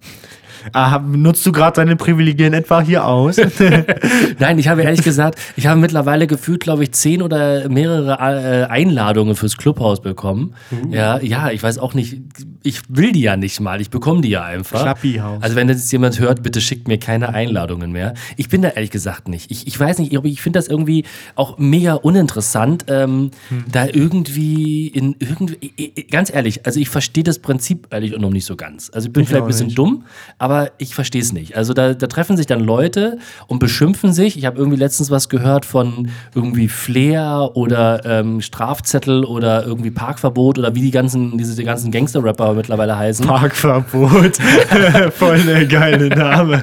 [0.72, 3.36] Ah, nutzt du gerade deine Privilegien etwa hier aus?
[4.38, 8.64] Nein, ich habe ehrlich gesagt, ich habe mittlerweile gefühlt, glaube ich, zehn oder mehrere äh,
[8.64, 10.54] Einladungen fürs Clubhaus bekommen.
[10.72, 10.92] Uh.
[10.94, 12.18] Ja, ja, ich weiß auch nicht,
[12.62, 14.82] ich will die ja nicht mal, ich bekomme die ja einfach.
[14.82, 15.42] Klappihaus.
[15.42, 18.14] Also wenn jetzt jemand hört, bitte schickt mir keine Einladungen mehr.
[18.36, 19.50] Ich bin da ehrlich gesagt nicht.
[19.50, 21.04] Ich, ich weiß nicht, ich finde das irgendwie
[21.34, 23.64] auch mega uninteressant, ähm, Hm.
[23.70, 25.72] da irgendwie in irgendwie,
[26.10, 28.90] ganz ehrlich, also ich verstehe das Prinzip ehrlich und noch nicht so ganz.
[28.92, 29.78] Also ich bin Ich vielleicht ein bisschen nicht.
[29.78, 30.04] dumm,
[30.38, 30.47] aber
[30.78, 31.56] ich verstehe es nicht.
[31.56, 34.36] Also da, da treffen sich dann Leute und beschimpfen sich.
[34.36, 40.58] Ich habe irgendwie letztens was gehört von irgendwie Flair oder ähm, Strafzettel oder irgendwie Parkverbot
[40.58, 43.26] oder wie die ganzen, diese die ganzen Gangster-Rapper mittlerweile heißen.
[43.26, 44.38] Parkverbot.
[45.14, 46.62] Voll der geile Name.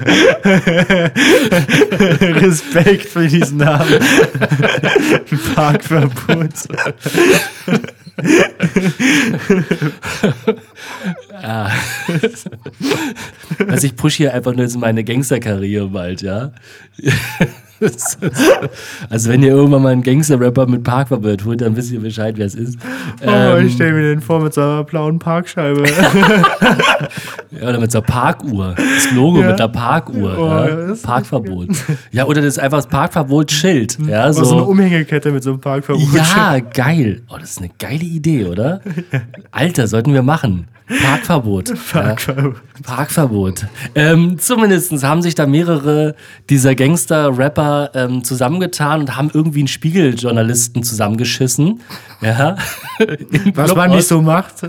[2.20, 4.00] Respekt für diesen Namen.
[5.54, 6.52] Parkverbot.
[13.68, 16.52] Also ich pushe hier einfach nur jetzt meine Gangsterkarriere bald, ja.
[19.10, 22.46] Also wenn ihr irgendwann mal einen Gangster-Rapper mit Parkverbot holt, dann wisst ihr Bescheid, wer
[22.46, 22.78] es ist.
[23.22, 25.84] Oh, Ähm, ich stelle mir den vor mit so einer blauen Parkscheibe.
[27.58, 28.74] Ja, oder mit so einer Parkuhr.
[28.76, 29.48] Das Logo Ja.
[29.48, 30.36] mit der Parkuhr.
[30.38, 30.46] Oh,
[30.90, 30.94] ja.
[31.02, 31.68] Parkverbot.
[32.12, 33.96] Ja, oder das ist einfach das Parkverbot-Schild.
[34.08, 34.66] Ja, Aber so eine so.
[34.66, 36.06] Umhängekette mit so einem Parkverbot.
[36.12, 37.22] Ja, geil.
[37.30, 38.80] Oh, das ist eine geile Idee, oder?
[39.52, 40.66] Alter, sollten wir machen.
[40.86, 41.72] Parkverbot.
[41.92, 42.54] Parkverbot.
[42.54, 43.66] Ja, Parkverbot.
[43.94, 46.14] Ähm, Zumindest haben sich da mehrere
[46.48, 51.80] dieser Gangster-Rapper ähm, zusammengetan und haben irgendwie einen Spiegeljournalisten zusammengeschissen.
[52.20, 52.56] Ja.
[53.54, 54.54] Was man nicht so macht.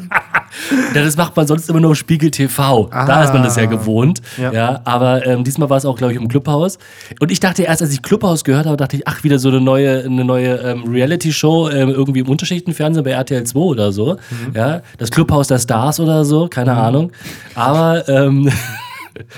[0.96, 2.88] Ja, das macht man sonst immer nur auf Spiegel TV.
[2.90, 3.24] Da Ah.
[3.26, 4.22] ist man das ja gewohnt.
[4.38, 4.52] Ja.
[4.52, 4.82] Ja.
[4.86, 6.80] aber ähm, diesmal war es auch, glaube ich, im Clubhaus.
[7.20, 9.60] Und ich dachte erst, als ich Clubhaus gehört habe, dachte ich, ach, wieder so eine
[9.60, 14.14] neue, eine neue ähm, Reality-Show ähm, irgendwie im Unterschichtenfernsehen bei RTL 2 oder so.
[14.14, 14.56] Mhm.
[14.56, 17.12] Ja, das Clubhaus der Stars oder so, keine Ahnung.
[17.56, 18.50] Aber ähm,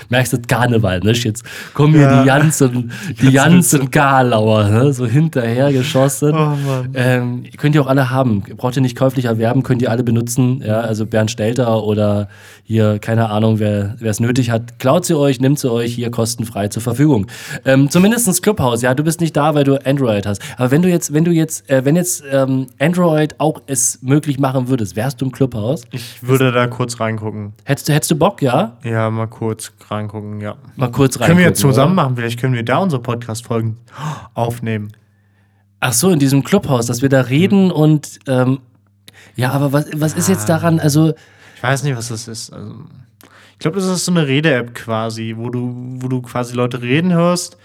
[0.08, 1.12] merkst du, Karneval, ne?
[1.12, 2.20] Jetzt kommen hier Ja.
[2.22, 4.92] die ganzen, die ganzen Karlauer, ne?
[4.92, 6.32] so hinterher geschossen.
[6.34, 6.90] Oh Mann.
[6.94, 8.42] Ähm, könnt ihr auch alle haben.
[8.56, 10.62] Braucht ihr nicht käuflich erwerben, könnt ihr alle benutzen.
[10.64, 12.28] Ja, also Bernd Stelter oder
[12.64, 16.68] hier, keine Ahnung, wer es nötig hat, klaut sie euch, nimmt sie euch hier kostenfrei
[16.68, 17.26] zur Verfügung.
[17.64, 20.40] Ähm, zumindestens Clubhouse, ja, du bist nicht da, weil du Android hast.
[20.56, 24.38] Aber wenn du jetzt, wenn du jetzt, äh, wenn jetzt ähm, Android auch es möglich
[24.38, 25.82] machen würdest, wärst du im Clubhouse?
[25.90, 27.52] Ich würde da kurz reingucken.
[27.64, 28.76] Hättest du, hättest du Bock, ja?
[28.84, 30.56] Ja, mal kurz reingucken, ja.
[30.76, 31.26] Mal kurz rein.
[31.28, 32.16] Können wir jetzt zusammen machen?
[32.16, 33.78] Vielleicht können wir da unsere Podcast-Folgen
[34.34, 34.92] aufnehmen.
[35.80, 38.60] Ach so, in diesem Clubhaus, dass wir da reden und ähm,
[39.36, 40.78] ja, aber was, was ist jetzt daran?
[40.80, 41.14] Also,
[41.56, 42.52] Ich weiß nicht, was das ist.
[42.52, 42.74] Also,
[43.52, 47.12] ich glaube, das ist so eine Rede-App quasi, wo du, wo du quasi Leute reden
[47.12, 47.56] hörst.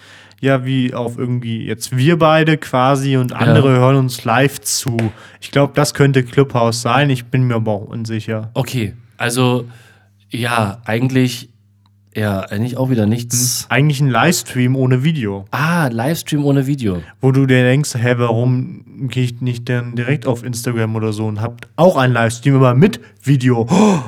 [0.41, 4.97] Ja, wie auf irgendwie jetzt wir beide quasi und andere hören uns live zu.
[5.39, 7.09] Ich glaube, das könnte Clubhouse sein.
[7.09, 8.51] Ich bin mir aber auch unsicher.
[8.53, 9.65] okay, also
[10.29, 11.49] ja, eigentlich
[12.15, 13.65] ja, eigentlich auch wieder nichts.
[13.69, 17.01] Eigentlich ein Livestream ohne Video, Ah, Livestream ohne Video.
[17.21, 21.25] wo du dir denkst, hä, warum gehe ich nicht dann direkt auf Instagram oder so
[21.27, 23.67] und hab auch einen Livestream, aber mit Video.
[23.69, 23.99] Oh.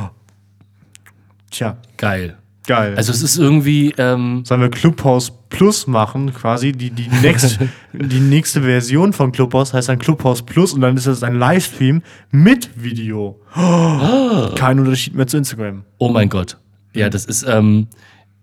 [1.51, 2.37] Tja, Geil.
[2.65, 2.93] geil.
[2.97, 7.59] Also es ist irgendwie, ähm, Sollen wir Clubhouse Plus machen, quasi die, die, next,
[7.93, 12.01] die nächste Version von Clubhouse heißt dann Clubhouse Plus und dann ist das ein Livestream
[12.31, 13.39] mit Video.
[13.55, 15.83] Oh, kein Unterschied mehr zu Instagram.
[15.99, 16.57] oh mein Gott.
[16.93, 17.87] Ja, das ist, ähm,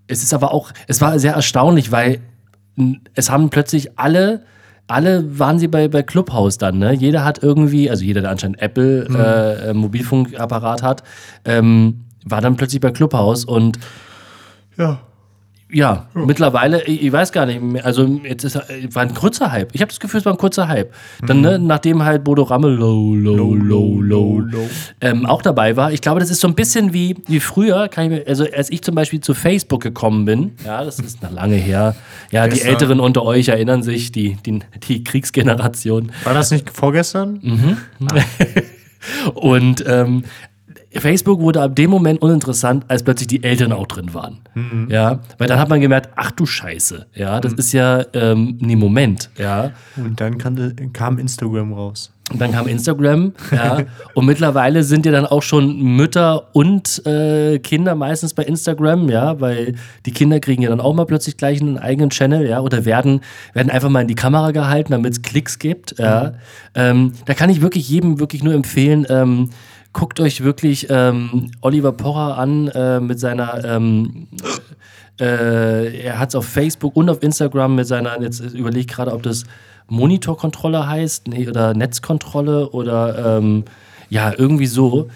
[0.07, 2.21] es ist aber auch, es war sehr erstaunlich, weil
[3.15, 4.45] es haben plötzlich alle,
[4.87, 6.93] alle waren sie bei, bei Clubhouse dann, ne?
[6.93, 11.03] Jeder hat irgendwie, also jeder, der anscheinend Apple äh, äh, Mobilfunkapparat hat,
[11.45, 13.79] ähm, war dann plötzlich bei Clubhouse und
[14.77, 15.01] Ja.
[15.75, 18.55] Ja, mittlerweile, ich, weiß gar nicht, mehr, also jetzt ist
[18.95, 19.75] war ein kurzer Hype.
[19.75, 20.95] Ich habe das Gefühl, es war ein kurzer Hype.
[21.27, 24.69] Dann, ne, nachdem halt Bodo Ramelow, low, low, low, low.
[25.01, 25.93] ähm, auch dabei war.
[25.93, 28.71] Ich glaube, das ist so ein bisschen wie, wie früher, kann ich mir, also als
[28.71, 31.97] ich zum Beispiel zu Facebook gekommen bin, ja, das ist noch lange her.
[32.31, 32.65] Ja, die.
[32.65, 36.13] Älteren unter euch erinnern sich, die, die, die Kriegsgeneration.
[36.23, 37.41] War das nicht vorgestern?
[39.35, 40.25] Und ähm,
[41.01, 44.39] Facebook wurde ab dem Moment uninteressant, als plötzlich die Eltern auch drin waren.
[44.55, 44.89] Mhm.
[44.91, 49.31] Ja, weil dann hat man gemerkt, ach du Scheiße, ja, das ist ja, ähm, Moment,
[49.39, 49.73] ja.
[49.97, 50.57] Und dann kam,
[50.93, 52.11] kam Instagram raus.
[52.33, 53.83] Und dann kam Instagram, ja.
[54.15, 59.41] und mittlerweile sind ja dann auch schon Mütter und äh, Kinder meistens bei Instagram, ja,
[59.41, 59.75] weil
[60.07, 63.21] die Kinder kriegen ja dann auch mal plötzlich gleich einen eigenen Channel, ja, oder werden,
[63.53, 66.33] werden einfach mal in die Kamera gehalten, damit es Klicks gibt, ja.
[66.75, 69.51] Ähm, da kann ich wirklich jedem wirklich nur empfehlen, ähm,
[69.95, 74.29] guckt euch wirklich ähm, Oliver Pocher an äh, mit seiner ähm,
[75.21, 79.13] äh, er hat es auf Facebook und auf Instagram mit seiner, jetzt überlege ich gerade,
[79.13, 79.45] ob das
[79.89, 83.65] Monitorkontrolle heißt, nee, oder Netzkontrolle oder ähm,
[84.09, 85.09] ja, irgendwie so.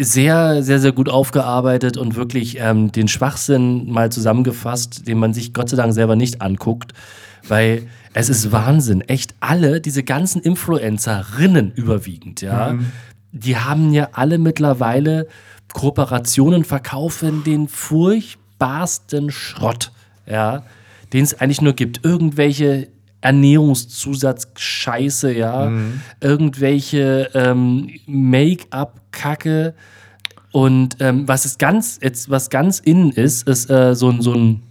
[0.00, 5.52] Sehr, sehr, sehr gut aufgearbeitet und wirklich ähm, den Schwachsinn mal zusammengefasst, den man sich
[5.52, 6.92] Gott sei Dank selber nicht anguckt,
[7.48, 9.00] weil es ist Wahnsinn.
[9.00, 12.78] Echt alle, diese ganzen Influencerinnen überwiegend, ja,
[13.38, 15.26] die haben ja alle mittlerweile
[15.72, 19.92] Kooperationen, verkaufen den furchtbarsten Schrott,
[20.26, 20.64] ja,
[21.12, 22.04] den es eigentlich nur gibt.
[22.04, 22.88] Irgendwelche
[23.20, 25.70] Ernährungszusatzscheiße, ja,
[26.20, 29.74] irgendwelche ähm, Make-up-Kacke
[30.52, 34.32] und ähm, was ist ganz, jetzt, was ganz innen ist, ist äh, so ein, so
[34.32, 34.62] ein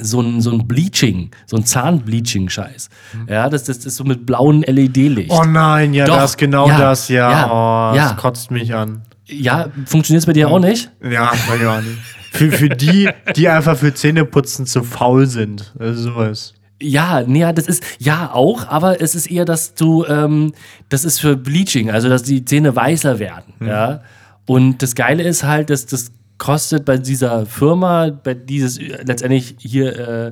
[0.00, 2.88] so ein, so ein Bleaching, so ein Zahnbleaching-Scheiß.
[3.28, 5.30] Ja, das, das ist so mit blauem LED-Licht.
[5.30, 7.30] Oh nein, ja, Doch, das genau ja, das, ja.
[7.30, 8.16] ja, oh, das ja.
[8.16, 9.02] kotzt mich an.
[9.26, 10.90] Ja, funktioniert es bei dir auch nicht?
[11.02, 11.98] Ja, ich auch nicht.
[12.32, 15.74] Für, für die, die einfach für Zähneputzen zu faul sind.
[15.78, 16.54] Also sowas.
[16.80, 20.52] Ja, nee, ja, das ist ja auch, aber es ist eher, dass du, ähm,
[20.88, 23.54] das ist für Bleaching, also dass die Zähne weißer werden.
[23.64, 24.00] Ja.
[24.46, 26.10] Und das Geile ist halt, dass das
[26.42, 30.26] kostet bei dieser Firma, bei dieses äh, letztendlich hier äh,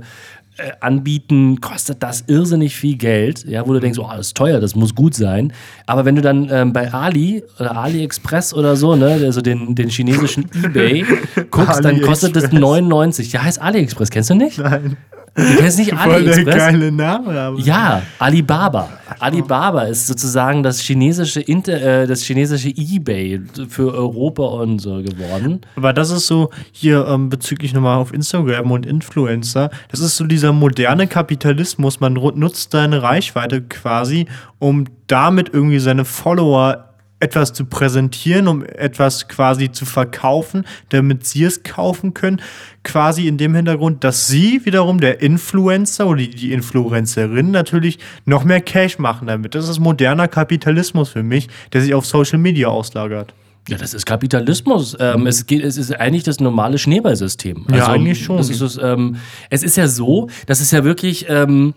[0.57, 4.59] äh, anbieten, kostet das irrsinnig viel Geld, ja, wo du denkst, oh, das ist teuer,
[4.59, 5.53] das muss gut sein.
[5.87, 9.89] Aber wenn du dann ähm, bei Ali oder AliExpress oder so, ne, also den, den
[9.89, 11.05] chinesischen Ebay
[11.49, 12.61] guckst, dann kostet das AliExpress.
[12.61, 13.33] 99.
[13.33, 14.59] Ja, heißt AliExpress, kennst du nicht?
[14.59, 14.97] Nein.
[15.35, 17.39] Du kennst nicht Voll der geile Name.
[17.39, 18.89] Aber Ja, Alibaba.
[19.19, 25.61] Alibaba ist sozusagen das chinesische, Inter, äh, das chinesische eBay für Europa und so geworden.
[25.77, 29.71] Aber das ist so hier ähm, bezüglich nochmal auf Instagram und Influencer.
[29.91, 32.01] Das ist so dieser moderne Kapitalismus.
[32.01, 34.27] Man nutzt seine Reichweite quasi,
[34.59, 36.90] um damit irgendwie seine Follower
[37.21, 42.41] etwas zu präsentieren, um etwas quasi zu verkaufen, damit sie es kaufen können.
[42.83, 48.63] Quasi in dem Hintergrund, dass sie wiederum der Influencer oder die, Influencerin natürlich noch mehr
[48.63, 49.55] Cash machen damit.
[49.55, 53.35] Das ist moderner Kapitalismus für mich, der sich auf Social Media auslagert.
[53.69, 54.97] Ja, das ist Kapitalismus.
[54.99, 57.67] Ähm, es, geht, es ist eigentlich das normale Schneeballsystem.
[57.71, 58.39] Ja, eigentlich schon.
[58.39, 59.17] Das ist es, ähm,
[59.51, 61.75] es ist ja so, dass es ja wirklich, ähm,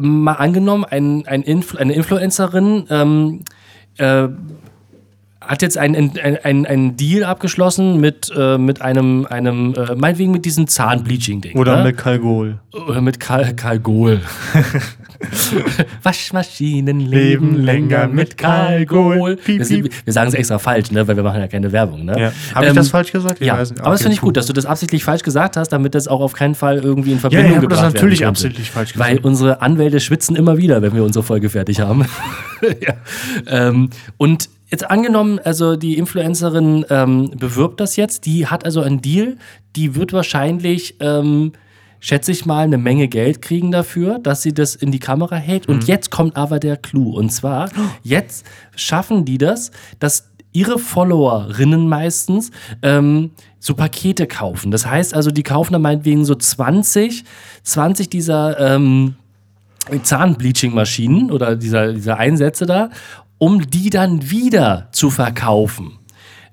[0.00, 3.40] mal angenommen, ein, ein Influ eine Influencerin ähm,
[3.98, 4.28] äh,
[5.40, 10.44] hat jetzt einen ein, ein, Deal abgeschlossen mit, äh, mit einem, einem äh, meinetwegen mit
[10.44, 11.56] diesem Zahnbleaching-Ding.
[11.56, 11.84] Oder ne?
[11.84, 12.60] mit Kalgol.
[12.88, 14.20] Oder mit Kal Kalgol.
[16.02, 19.36] Waschmaschinen leben länger mit Kalgol.
[19.36, 19.92] Piep, Wir, piep.
[20.04, 21.06] wir sagen es extra falsch, ne?
[21.08, 22.04] weil wir machen ja keine Werbung.
[22.04, 22.12] Ne?
[22.20, 22.32] Ja.
[22.54, 23.40] Habe ich Ähm, das falsch gesagt?
[23.40, 23.80] Ich Ja, weiß nicht.
[23.80, 26.08] aber das Okay, finde ich gut, dass du das absichtlich falsch gesagt hast, damit das
[26.08, 28.70] auch auf keinen Fall irgendwie in Ja, Verbindung ich habe das gebracht natürlich werden absichtlich
[28.70, 29.10] falsch gesagt.
[29.10, 32.06] Weil unsere Anwälte schwitzen immer wieder, wenn wir unsere Folge fertig haben.
[32.80, 32.94] ja.
[33.46, 39.00] ähm, und jetzt angenommen, also die Influencerin ähm, bewirbt das jetzt, die hat also einen
[39.00, 39.36] Deal,
[39.76, 41.52] die wird wahrscheinlich, ähm,
[42.00, 45.68] schätze ich mal, eine Menge Geld kriegen dafür, dass sie das in die Kamera hält.
[45.68, 47.16] Und jetzt kommt aber der Clou.
[47.16, 47.70] Und zwar,
[48.02, 48.46] jetzt
[48.76, 52.50] schaffen die das, dass ihre Followerinnen meistens
[52.82, 54.70] ähm, so Pakete kaufen.
[54.70, 57.24] Das heißt also, die kaufen dann meinetwegen so 20,
[57.62, 59.16] 20 dieser ähm,
[60.02, 62.90] Zahnbleaching-Maschinen oder dieser, dieser Einsätze da,
[63.38, 65.98] um die dann wieder zu verkaufen.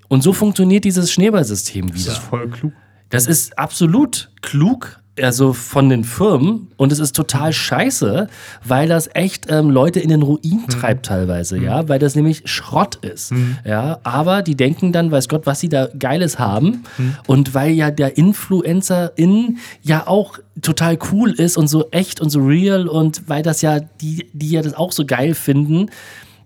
[0.08, 2.06] Und so funktioniert dieses Schneeballsystem wieder.
[2.06, 2.74] Das ist voll klug.
[3.10, 8.28] Das ist absolut klug, also von den Firmen und es ist total scheiße,
[8.64, 12.96] weil das echt ähm, Leute in den Ruin treibt teilweise, ja, weil das nämlich Schrott
[12.96, 13.32] ist,
[13.66, 16.84] ja, aber die denken dann, weiß Gott, was sie da Geiles haben
[17.28, 22.40] und weil ja der Influencerin ja auch total cool ist und so echt und so
[22.40, 25.90] real und weil das ja die, die ja das auch so geil finden,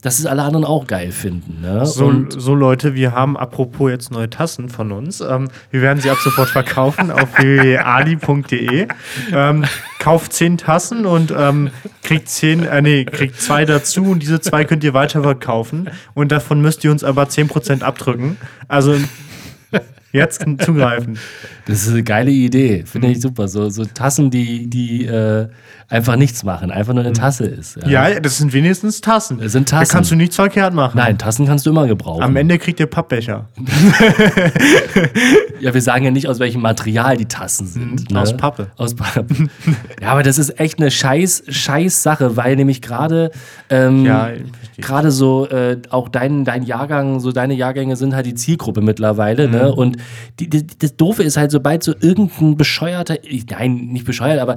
[0.02, 1.86] dass es alle anderen auch geil finden, ne?
[1.86, 5.20] So, so Leute, wir haben apropos jetzt neue Tassen von uns.
[5.20, 8.88] Ähm, wir werden sie ab sofort verkaufen auf www.ali.de.
[9.34, 9.66] Ähm,
[10.00, 11.70] kauft zehn Tassen und ähm,
[12.02, 16.62] kriegt zehn, äh, nee, kriegt zwei dazu und diese zwei könnt ihr weiterverkaufen und davon
[16.62, 18.38] müsst ihr uns aber 10% abdrücken.
[18.70, 18.96] Also
[20.12, 21.20] Jetzt zugreifen.
[21.68, 22.84] Das ist eine geile Idee.
[22.86, 23.48] Finde ich super.
[23.48, 25.50] So, so Tassen, die, die äh,
[25.90, 27.80] einfach nichts machen, einfach nur eine Tasse ist.
[27.88, 29.40] Ja, das sind wenigstens Tassen.
[29.40, 29.92] Das sind Da Tassen.
[29.92, 30.98] kannst du nichts verkehrt machen.
[30.98, 32.22] Nein, Tassen kannst du immer gebrauchen.
[32.24, 33.48] Am Ende kriegt ihr Pappbecher.
[35.62, 38.12] Ja, wir sagen ja nicht, aus welchem Material die Tassen sind.
[38.12, 38.22] ne?
[38.22, 38.68] aus Pappe.
[38.78, 39.26] Aus Pappe.
[40.02, 43.30] ja, aber das ist echt eine scheiß, scheiß Sache, weil nämlich gerade
[43.70, 44.30] ähm, Ja,
[44.78, 49.48] gerade so äh, auch dein, dein Jahrgang, so deine Jahrgänge sind halt die Zielgruppe mittlerweile,
[49.48, 49.54] Mhm.
[49.54, 49.74] ne?
[49.76, 49.98] Und
[50.40, 54.56] die, die, das Doofe ist halt, sobald so irgendein bescheuerter, ich, nein, nicht bescheuert, aber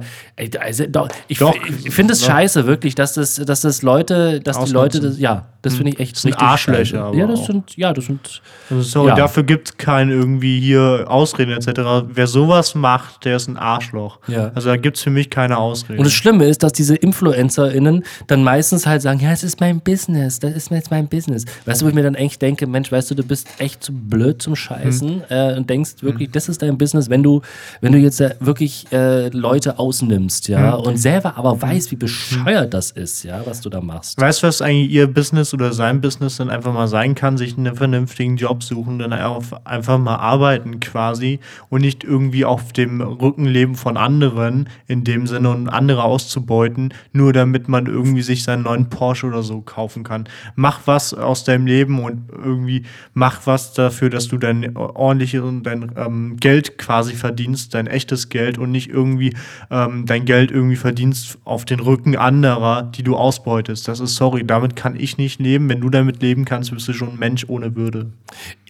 [0.61, 1.41] also, doch, ich,
[1.85, 5.47] ich finde es scheiße, wirklich, dass das, dass das Leute, dass die Leute das, ja,
[5.61, 9.09] das finde ich echt sind richtig Arschlöcher Ja, das sind, ja, das sind, Also sorry,
[9.09, 9.15] Ja.
[9.15, 12.05] dafür gibt es kein irgendwie hier Ausreden etc.
[12.13, 14.19] Wer sowas macht, der ist ein Arschloch.
[14.27, 14.51] Ja.
[14.55, 15.99] Also da gibt es für mich keine Ausreden.
[15.99, 19.79] Und das Schlimme ist, dass diese InfluencerInnen dann meistens halt sagen, ja, es ist mein
[19.79, 21.45] Business, das ist jetzt mein Business.
[21.65, 23.93] Weißt du, wo ich mir dann echt denke, Mensch, weißt du, du bist echt zu
[23.93, 27.41] blöd zum Scheißen äh, und denkst wirklich, das ist dein Business, wenn du,
[27.79, 32.73] wenn du jetzt äh, wirklich äh, Leute ausnimmst, ja, und selber aber weißt, wie bescheuert
[32.73, 34.19] das ist, ja, was du da machst.
[34.19, 37.37] Weißt du, was eigentlich ihr Business oder sein Business dann einfach mal sein kann?
[37.37, 41.39] Sich einen vernünftigen Job suchen, dann einfach mal arbeiten quasi
[41.69, 46.93] und nicht irgendwie auf dem Rücken leben von anderen in dem Sinne und andere auszubeuten,
[47.11, 50.27] nur damit man irgendwie sich seinen neuen Porsche oder so kaufen kann.
[50.55, 52.83] Mach was aus deinem Leben und irgendwie
[53.13, 58.29] mach was dafür, dass du dein ordentliches und dein ähm, Geld quasi verdienst, dein echtes
[58.29, 59.35] Geld und nicht irgendwie
[59.69, 61.02] ähm, dein Geld irgendwie verdienst
[61.43, 63.87] auf den Rücken anderer, die du ausbeutest.
[63.87, 65.69] Das ist sorry, damit kann ich nicht leben.
[65.69, 68.11] Wenn du damit leben kannst, bist du schon ein Mensch ohne Würde.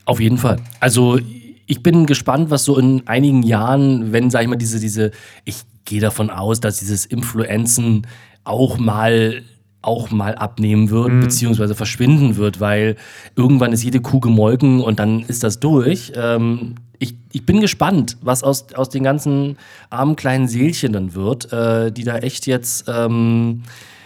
[0.06, 0.58] Auf jeden Fall.
[0.80, 1.20] Also
[1.66, 5.12] ich bin gespannt, was so in einigen Jahren, wenn, sag ich mal, diese, diese,
[5.46, 8.08] ich gehe davon aus, dass dieses Influenzen
[8.44, 9.44] auch mal
[9.84, 12.96] auch mal abnehmen wird, beziehungsweise verschwinden wird, weil
[13.36, 16.14] irgendwann ist jede Kuh gemolken und dann ist das durch.
[16.16, 19.58] Ähm, ich, ich bin gespannt, was aus, aus den ganzen
[19.90, 23.64] armen kleinen Seelchen dann wird, äh, die da echt jetzt ähm,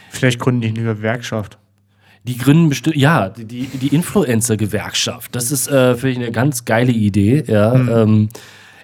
[0.09, 1.57] Vielleicht gründen die eine Gewerkschaft.
[2.25, 5.35] die gründen bestimmt, ja, die, die Influencer-Gewerkschaft.
[5.35, 7.43] Das ist äh, für mich eine ganz geile Idee.
[7.47, 8.29] Ja, ähm,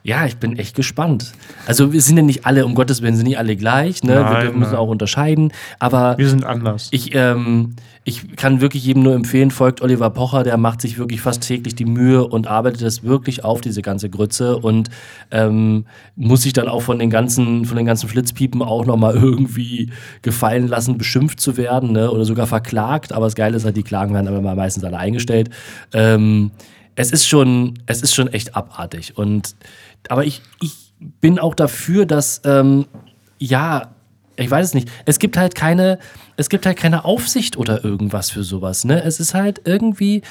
[0.05, 1.31] ja, ich bin echt gespannt.
[1.65, 4.03] Also wir sind ja nicht alle, um Gottes Willen, sind nicht alle gleich.
[4.03, 4.15] Ne?
[4.15, 4.79] wir Nein, dürfen- müssen nein.
[4.79, 5.53] auch unterscheiden.
[5.79, 6.89] Aber Wir sind anders.
[6.91, 11.21] ich, ähm, ich kann wirklich jedem nur empfehlen, folgt Oliver Pocher, der macht sich wirklich
[11.21, 14.89] fast täglich die Mühe und arbeitet es wirklich auf, diese ganze Grütze und
[15.31, 15.85] ähm,
[16.17, 19.89] muss sich dann auch von den ganzen, von den ganzen Flitzpiepen auch nochmal irgendwie
[20.21, 22.11] gefallen lassen, beschimpft zu werden ne?
[22.11, 23.13] oder sogar verklagt.
[23.13, 25.49] Aber das Geile ist halt, die Klagen werden aber meistens alle eingestellt.
[25.93, 26.51] Ähm,
[26.95, 29.17] es ist schon, es ist schon echt abartig.
[29.17, 29.55] Und
[30.09, 32.85] aber ich, ich bin auch dafür, dass ähm,
[33.39, 33.93] ja,
[34.35, 34.89] ich weiß es nicht.
[35.05, 35.99] Es gibt halt keine,
[36.37, 38.85] es gibt halt keine Aufsicht oder irgendwas für sowas.
[38.85, 39.03] Ne?
[39.03, 40.21] Es ist halt irgendwie,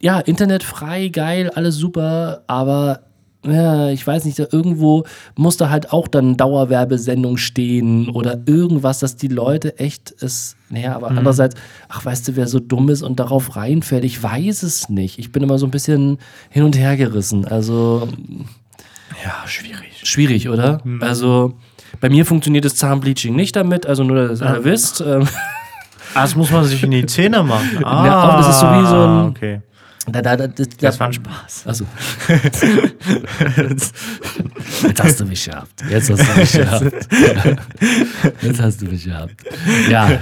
[0.00, 3.00] ja, internetfrei, geil, alles super, aber
[3.46, 8.98] ja, ich weiß nicht, da irgendwo muss da halt auch dann Dauerwerbesendung stehen oder irgendwas,
[8.98, 11.54] dass die Leute echt es, naja, aber andererseits,
[11.88, 15.18] ach, weißt du, wer so dumm ist und darauf reinfällt, ich weiß es nicht.
[15.18, 16.18] Ich bin immer so ein bisschen
[16.50, 17.46] hin und her gerissen.
[17.46, 18.08] Also,
[19.24, 20.00] ja, schwierig.
[20.02, 20.82] schwierig, oder?
[21.00, 21.54] Also,
[22.00, 25.00] bei mir funktioniert das Zahnbleaching nicht damit, also nur, dass ihr das alle wisst.
[25.00, 25.26] Ähm,
[26.12, 27.84] Ah, das muss man sich in die Zähne machen.
[27.84, 29.60] Ah, Ja, das ist so wie so ein- Okay.
[30.12, 31.66] Da, da, da, das, Das war ein Spaß.
[31.66, 31.84] Achso.
[34.86, 35.84] Jetzt hast du mich gehabt.
[35.88, 37.08] Jetzt hast du mich gehabt.
[38.42, 39.34] Jetzt hast du mich gehabt.
[39.90, 40.20] Ja.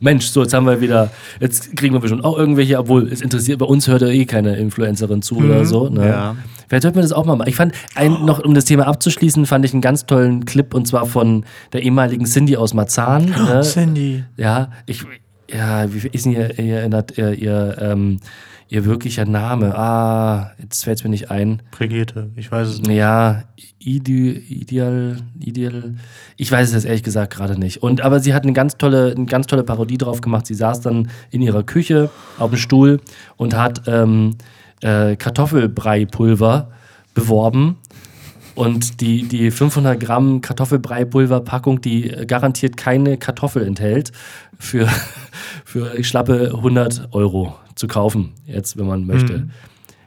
[0.00, 3.58] Mensch, so, jetzt haben wir wieder, jetzt kriegen wir bestimmt auch irgendwelche, obwohl es interessiert,
[3.58, 5.88] bei uns hört ja eh keine Influencerin zu oder so.
[5.88, 6.06] Ne?
[6.06, 6.36] ja.
[6.68, 7.48] Vielleicht sollten wir das auch mal machen.
[7.48, 10.86] Ich fand, ein, noch um das Thema abzuschließen, fand ich einen ganz tollen Clip und
[10.86, 13.24] zwar von der ehemaligen Cindy aus Marzahn.
[13.30, 13.64] ne?
[13.64, 14.24] Sandy.
[14.36, 15.04] Ja, ich,
[15.50, 18.20] ja, wie ist denn ihr, ihr, ihr, ihr, ähm,
[18.68, 19.76] ihr wirklicher Name?
[19.76, 21.62] Ah, jetzt fällt es mir nicht ein.
[21.70, 22.96] Brigitte, ich weiß es nicht.
[22.96, 23.44] Ja,
[23.80, 25.94] Ide, ideal, ideal.
[26.36, 27.82] Ich weiß es jetzt ehrlich gesagt gerade nicht.
[27.82, 30.46] Und aber sie hat eine ganz tolle, eine ganz tolle Parodie drauf gemacht.
[30.46, 33.00] Sie saß dann in ihrer Küche auf dem Stuhl
[33.36, 34.36] und hat ähm,
[34.82, 36.70] äh, Kartoffelbreipulver
[37.14, 37.76] beworben.
[38.58, 44.10] Und die, die 500 Gramm Kartoffelbreipulverpackung, die garantiert keine Kartoffel enthält,
[44.58, 44.88] für,
[45.64, 49.48] für schlappe 100 Euro zu kaufen, jetzt, wenn man möchte.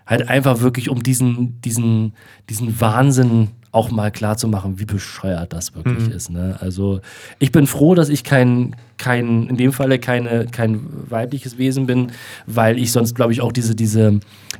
[0.06, 2.14] Halt einfach wirklich, um diesen, diesen,
[2.49, 6.30] diesen Wahnsinn auch mal klar zu machen, wie bescheuert das wirklich ist.
[6.30, 6.57] Ne?
[6.59, 6.99] Also
[7.39, 12.11] ich bin froh, dass ich kein, kein in dem Falle keine, kein weibliches Wesen bin,
[12.45, 14.19] weil ich sonst, glaube ich, auch diese, diese,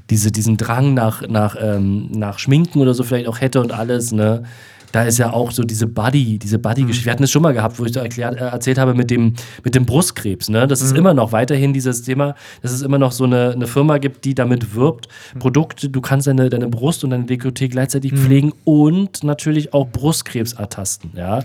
[0.09, 4.14] diese, diesen Drang nach, nach, ähm, nach Schminken oder so vielleicht auch hätte und alles.
[4.14, 4.43] Ne?
[4.92, 7.06] Da ist ja auch so diese Buddy, diese Buddy-Geschichte.
[7.06, 9.34] Wir hatten es schon mal gehabt, wo ich da erklärt, äh, erzählt habe mit dem,
[9.64, 10.50] mit dem Brustkrebs.
[10.50, 10.68] Ne?
[10.68, 13.98] Das ist immer noch weiterhin dieses Thema, dass es immer noch so eine, eine Firma
[13.98, 15.08] gibt, die damit wirbt.
[15.39, 20.54] Produkte, du kannst deine, deine Brust und deine Dekolleté gleichzeitig pflegen und natürlich auch Brustkrebs
[20.54, 21.12] ertasten.
[21.16, 21.44] Ja.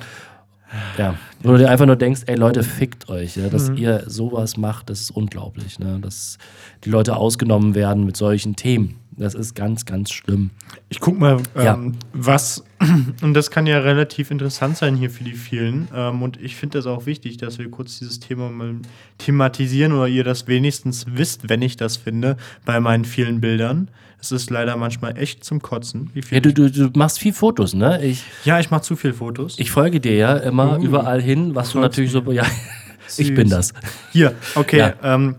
[0.99, 4.57] Ja, wo du dir einfach nur denkst, ey Leute, fickt euch, ja, dass ihr sowas
[4.57, 6.01] macht, das ist unglaublich, ne?
[6.03, 6.39] dass
[6.85, 8.97] die Leute ausgenommen werden mit solchen Themen.
[9.19, 10.51] Das ist ganz, ganz schlimm.
[10.91, 11.79] Ich guck mal, ähm, Ja.
[12.13, 12.65] was,
[13.23, 15.89] und das kann ja relativ interessant sein hier für die vielen.
[15.95, 18.75] Ähm, und ich finde das auch wichtig, dass wir kurz dieses Thema mal
[19.17, 22.37] thematisieren oder ihr das wenigstens wisst, wenn ich das finde,
[22.67, 23.89] bei meinen vielen Bildern.
[24.21, 26.11] Es ist leider manchmal echt zum Kotzen.
[26.31, 28.05] Ja, du, du, du machst viel Fotos, ne?
[28.05, 29.57] Ich, ja, ich mache zu viel Fotos.
[29.59, 32.45] ich folge dir ja immer Uh, überall hin, was du natürlich so, ja,
[33.19, 33.73] ich bin das.
[34.13, 34.79] Hier, okay.
[34.79, 34.95] Ja.
[35.03, 35.37] Ähm,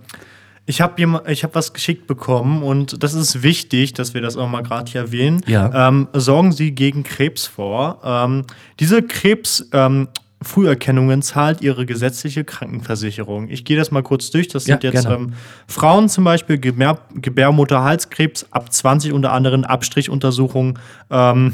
[0.68, 4.49] ich habe ich hab was geschickt bekommen und das ist wichtig, dass wir das auch
[4.49, 5.41] mal gerade hier erwähnen.
[5.47, 5.88] Ja.
[5.88, 8.01] Ähm, sorgen Sie gegen Krebs vor.
[8.03, 8.43] Ähm,
[8.80, 9.68] diese Krebs.
[9.72, 10.09] Ähm,
[10.39, 13.49] Früherkennungen zahlt ihre gesetzliche Krankenversicherung.
[13.49, 14.47] Ich gehe das mal kurz durch.
[14.47, 15.34] Das sind Ja, jetzt ähm,
[15.68, 20.78] Frauen zum Beispiel, Gebär, Gebärmutterhalskrebs ab 20 unter anderem Abstrichuntersuchungen,
[21.09, 21.53] ähm,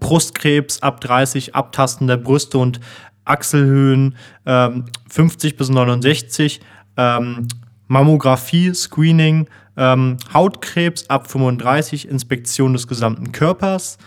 [0.00, 2.80] Brustkrebs ab 30, Abtasten der Brüste und
[3.26, 4.16] Achselhöhen
[4.46, 6.60] ähm, 50 bis 69,
[6.96, 7.46] ähm,
[7.88, 13.98] Mammographie, Screening, ähm, Hautkrebs ab 35, Inspektion des gesamten Körpers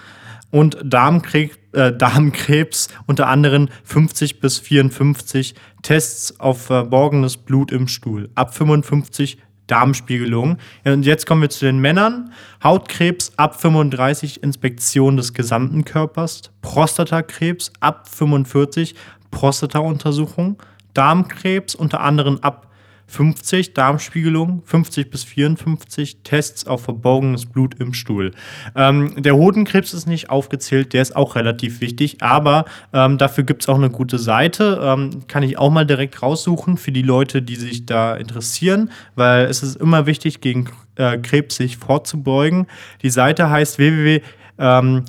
[0.51, 8.29] und Darmkrebs, äh, Darmkrebs unter anderem 50 bis 54 Tests auf verborgenes Blut im Stuhl.
[8.35, 10.57] Ab 55 Darmspiegelung.
[10.83, 12.33] Und jetzt kommen wir zu den Männern.
[12.61, 16.41] Hautkrebs ab 35 Inspektion des gesamten Körpers.
[16.61, 18.95] Prostatakrebs ab 45
[19.31, 20.61] Prostatauntersuchung.
[20.93, 22.67] Darmkrebs unter anderem ab
[23.11, 28.31] 50 Darmspiegelung, 50 bis 54 Tests auf verborgenes Blut im Stuhl.
[28.73, 33.63] Ähm, der Hodenkrebs ist nicht aufgezählt, der ist auch relativ wichtig, aber ähm, dafür gibt
[33.63, 34.79] es auch eine gute Seite.
[34.81, 39.43] Ähm, kann ich auch mal direkt raussuchen für die Leute, die sich da interessieren, weil
[39.45, 42.67] es ist immer wichtig, gegen äh, Krebs sich vorzubeugen.
[43.01, 44.21] Die Seite heißt www.
[44.57, 45.03] Ähm,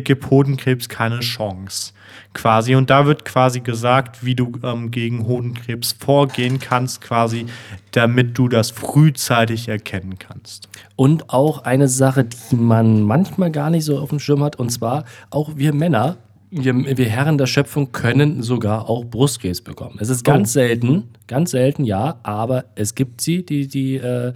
[0.00, 1.92] gib Hodenkrebs keine Chance
[2.34, 2.74] quasi.
[2.74, 7.46] Und da wird quasi gesagt, wie du ähm, gegen Hodenkrebs vorgehen kannst, quasi,
[7.92, 10.68] damit du das frühzeitig erkennen kannst.
[10.96, 14.70] Und auch eine Sache, die man manchmal gar nicht so auf dem Schirm hat, und
[14.70, 16.18] zwar auch wir Männer,
[16.50, 19.98] wir, wir Herren der Schöpfung können sogar auch Brustkrebs bekommen.
[20.00, 24.32] Es ist ganz selten, ganz selten, ja, aber es gibt sie, die, die, äh,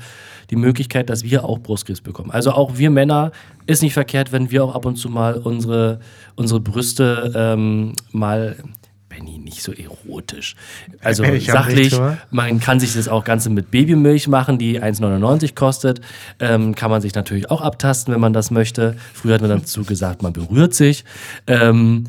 [0.50, 2.30] die Möglichkeit, dass wir auch Brustkrebs bekommen.
[2.30, 3.32] Also auch wir Männer
[3.66, 6.00] ist nicht verkehrt, wenn wir auch ab und zu mal unsere,
[6.36, 8.56] unsere Brüste ähm, mal.
[9.08, 10.56] Benny, nicht so erotisch.
[11.02, 11.94] Also Ich sachlich,
[12.30, 16.00] man kann sich das auch Ganze mit Babymilch machen, die 1,99 kostet.
[16.40, 18.96] Ähm, kann man sich natürlich auch abtasten, wenn man das möchte.
[19.12, 21.04] Früher hat man dazu gesagt, man berührt sich.
[21.46, 22.04] Ähm,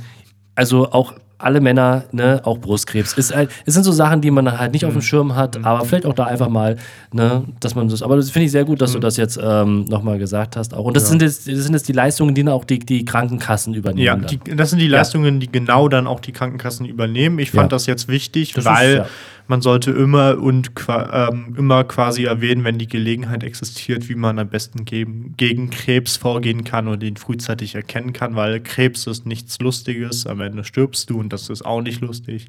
[0.55, 1.13] also auch
[1.43, 3.13] alle Männer, ne, auch Brustkrebs.
[3.13, 5.85] Ist halt, es sind so Sachen, die man halt nicht auf dem Schirm hat, aber
[5.85, 6.77] vielleicht auch da einfach mal,
[7.11, 8.01] ne, dass man das.
[8.01, 10.73] Aber das finde ich sehr gut, dass du das jetzt ähm, nochmal gesagt hast.
[10.73, 10.85] Auch.
[10.85, 13.73] Und das, sind jetzt, das sind jetzt die Leistungen, die dann auch die, die Krankenkassen
[13.73, 14.03] übernehmen.
[14.05, 17.39] Ja, die, das sind die Leistungen, die genau dann auch die Krankenkassen übernehmen.
[17.39, 17.75] Ich fand Ja.
[17.75, 19.05] das jetzt wichtig, Das ist- weil ja.
[19.47, 24.49] Man sollte immer und ähm, immer quasi erwähnen, wenn die Gelegenheit existiert, wie man am
[24.49, 29.59] besten gegen, gegen Krebs vorgehen kann und den frühzeitig erkennen kann, weil Krebs ist nichts
[29.59, 30.25] Lustiges.
[30.27, 32.47] Am Ende stirbst du und das ist auch nicht lustig.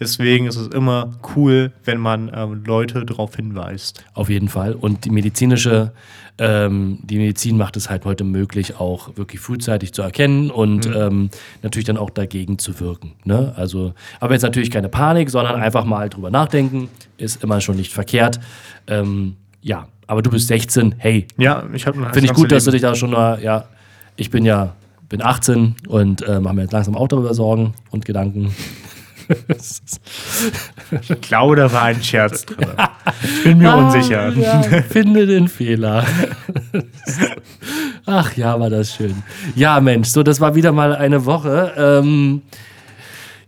[0.00, 4.04] Deswegen ist es immer cool, wenn man ähm, Leute darauf hinweist.
[4.14, 4.74] Auf jeden Fall.
[4.74, 5.92] Und die medizinische,
[6.38, 11.30] ähm, die Medizin macht es halt heute möglich, auch wirklich frühzeitig zu erkennen und ähm,
[11.62, 13.12] natürlich dann auch dagegen zu wirken.
[13.24, 13.52] Ne?
[13.56, 17.92] Also, aber jetzt natürlich keine Panik, sondern einfach mal drüber nachdenken, ist immer schon nicht
[17.92, 18.40] verkehrt.
[18.86, 22.70] Ähm, ja, aber du bist 16, hey, Ja, ich habe finde ich gut, dass du
[22.70, 23.66] dich da schon mal, ja,
[24.16, 24.74] ich bin ja,
[25.08, 28.54] bin 18 und äh, mache mir jetzt langsam auch darüber Sorgen und Gedanken.
[31.00, 32.68] Ich glaube, da war ein Scherz drin.
[33.22, 34.32] Ich bin mir unsicher.
[34.36, 36.04] Ah, Ja, finde den Fehler.
[38.06, 39.22] Ach ja, war das schön.
[39.54, 41.72] Ja, Mensch, so, das war wieder mal eine Woche.
[41.76, 42.42] Ähm,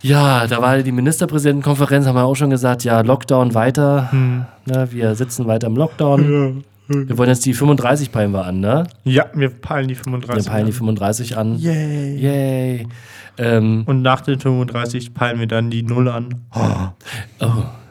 [0.03, 4.11] ja, da war die Ministerpräsidentenkonferenz, haben wir auch schon gesagt, ja, Lockdown weiter.
[4.67, 6.65] Ne, wir sitzen weiter im Lockdown.
[6.87, 8.85] Wir wollen jetzt die 35 peilen wir an, ne?
[9.05, 10.47] Ja, wir peilen die Wir 35.
[10.47, 10.77] peilen die an.
[10.79, 11.59] 35 an.
[11.59, 12.17] Yay.
[12.19, 12.89] Yay.
[13.39, 16.43] Ähm, Und nach den 35 peilen wir dann die Null an.
[16.55, 17.47] Oh,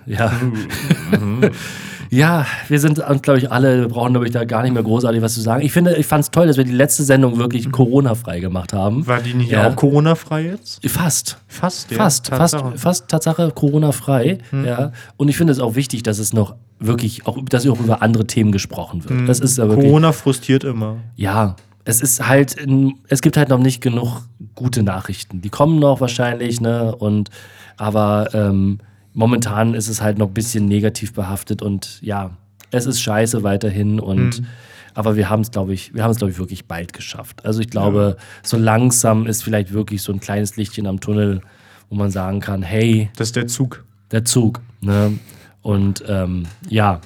[0.05, 0.31] ja.
[2.09, 5.21] ja, wir sind, glaube ich, alle, wir brauchen, glaube ich, da gar nicht mehr großartig
[5.21, 5.63] was zu sagen.
[5.65, 9.07] Ich finde, ich fand es toll, dass wir die letzte Sendung wirklich Corona-frei gemacht haben.
[9.07, 9.67] War die nicht Ja.
[9.67, 10.87] auch Corona-frei jetzt?
[10.87, 11.37] Fast.
[11.47, 11.97] Fast, ja.
[11.97, 12.77] Fast, fast, Tatsache.
[12.77, 14.37] fast Tatsache Corona-frei.
[14.65, 14.91] Ja.
[15.17, 18.25] Und ich finde es auch wichtig, dass es noch wirklich, auch, dass auch über andere
[18.27, 19.27] Themen gesprochen wird.
[19.29, 20.97] Das ist ja wirklich, Corona frustriert immer.
[21.15, 21.55] ja,
[21.85, 24.21] es ist halt, in, es gibt halt noch nicht genug
[24.55, 25.41] gute Nachrichten.
[25.41, 26.95] Die kommen noch wahrscheinlich, ne?
[26.95, 27.29] Und
[27.75, 28.79] aber ähm,
[29.13, 32.31] momentan ist es halt noch ein bisschen negativ behaftet und ja,
[32.71, 34.45] es ist scheiße weiterhin und Mhm.
[34.93, 37.45] aber wir haben es, glaube ich, wir haben es, glaube ich, wirklich bald geschafft.
[37.45, 41.41] Also ich glaube, so langsam ist vielleicht wirklich so ein kleines Lichtchen am Tunnel,
[41.89, 43.83] wo man sagen kann, hey, Das ist der Zug.
[44.11, 44.61] der Zug.
[44.81, 45.19] Ne?
[45.63, 47.01] Und ähm, ja.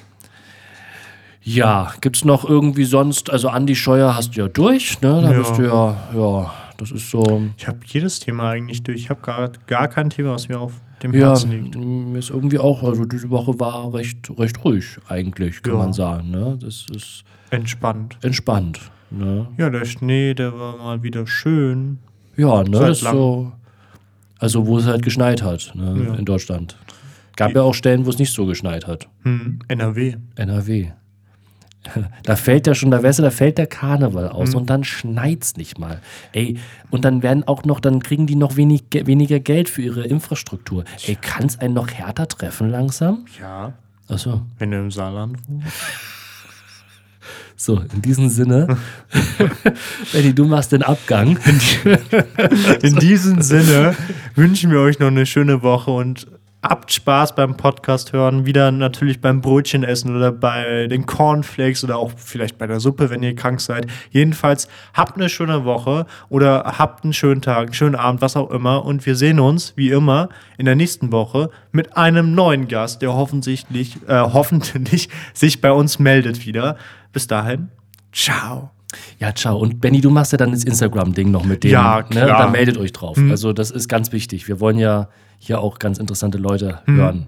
[1.42, 5.22] Ja, gibt's noch irgendwie sonst, also Andi Scheuer hast du ja durch, ne?
[5.22, 5.38] Da Ja.
[5.38, 7.42] bist du ja, ja, das ist so.
[7.56, 8.98] Ich habe jedes Thema eigentlich durch.
[8.98, 11.76] Ich habe gar, gar kein Thema, was mir auf dem Ja, Herzen liegt.
[11.76, 15.78] mir ist irgendwie auch, also diese Woche war recht, recht ruhig eigentlich, kann Ja.
[15.78, 16.30] man sagen.
[16.30, 16.58] Ne?
[16.60, 18.18] Das ist Entspannt.
[18.22, 18.80] entspannt.
[19.10, 19.46] Ne?
[19.56, 21.98] Ja, der Schnee, der war mal wieder schön.
[22.36, 23.52] Ja, ne, Seit das so.
[24.38, 26.14] Also, wo es halt geschneit hat, ne, Ja.
[26.14, 26.76] in Deutschland.
[27.38, 29.08] Gab ja auch Stellen, wo es nicht so geschneit hat.
[29.22, 30.16] Hm, NRW.
[30.36, 30.88] NRW.
[32.24, 34.30] Da fällt ja schon, da weißt du, da fällt der Karneval Mhm.
[34.32, 36.00] aus und dann schneit's nicht mal.
[36.32, 36.58] Ey,
[36.90, 40.02] und dann werden auch noch, dann kriegen die noch wenig, ge- weniger Geld für ihre
[40.04, 40.84] Infrastruktur.
[41.06, 43.24] Ey, kann's einen noch härter treffen langsam?
[43.40, 43.72] Ja.
[44.08, 44.42] Achso.
[44.58, 45.68] Wenn du im Saarland wohnst.
[47.60, 48.76] So, in diesem Sinne,
[50.12, 51.36] Benny, du machst den Abgang.
[52.82, 53.96] In diesem Sinne
[54.36, 56.28] wünschen wir euch noch eine schöne Woche und
[56.68, 58.44] habt Spaß beim Podcast hören.
[58.44, 63.08] Wieder natürlich beim Brötchen essen oder bei den Cornflakes oder auch vielleicht bei der Suppe,
[63.08, 63.86] wenn ihr krank seid.
[64.10, 68.50] Jedenfalls habt eine schöne Woche oder habt einen schönen Tag, einen schönen Abend, was auch
[68.50, 68.84] immer.
[68.84, 73.14] Und wir sehen uns, wie immer, in der nächsten Woche mit einem neuen Gast, der
[73.14, 73.64] hoffentlich,
[74.06, 76.76] äh, hoffentlich sich bei uns meldet wieder.
[77.12, 77.68] Bis dahin,
[78.12, 78.77] ciao.
[79.18, 79.58] Ja, ciao.
[79.58, 81.70] Und Benny, du machst ja dann das Instagram-Ding noch mit dem.
[81.72, 82.04] Ja, Ne?
[82.10, 82.22] klar.
[82.24, 82.28] Hm.
[82.38, 83.18] Da meldet euch drauf.
[83.30, 84.48] Also, das ist ganz wichtig.
[84.48, 85.08] Wir wollen ja
[85.38, 86.96] hier auch ganz interessante Leute Hm.
[86.96, 87.26] hören.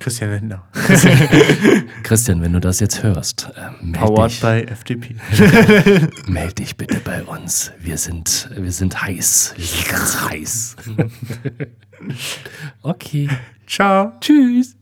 [0.00, 0.62] Christian Lindner.
[2.02, 5.16] Christian, wenn du das jetzt hörst, äh, meld, Powered dich, by FDP.
[6.26, 7.70] meld dich bitte bei uns.
[7.78, 9.54] Wir sind, wir sind heiß.
[9.58, 10.76] Wir sind ganz heiß.
[12.82, 13.28] okay.
[13.66, 14.12] Ciao.
[14.20, 14.79] Tschüss.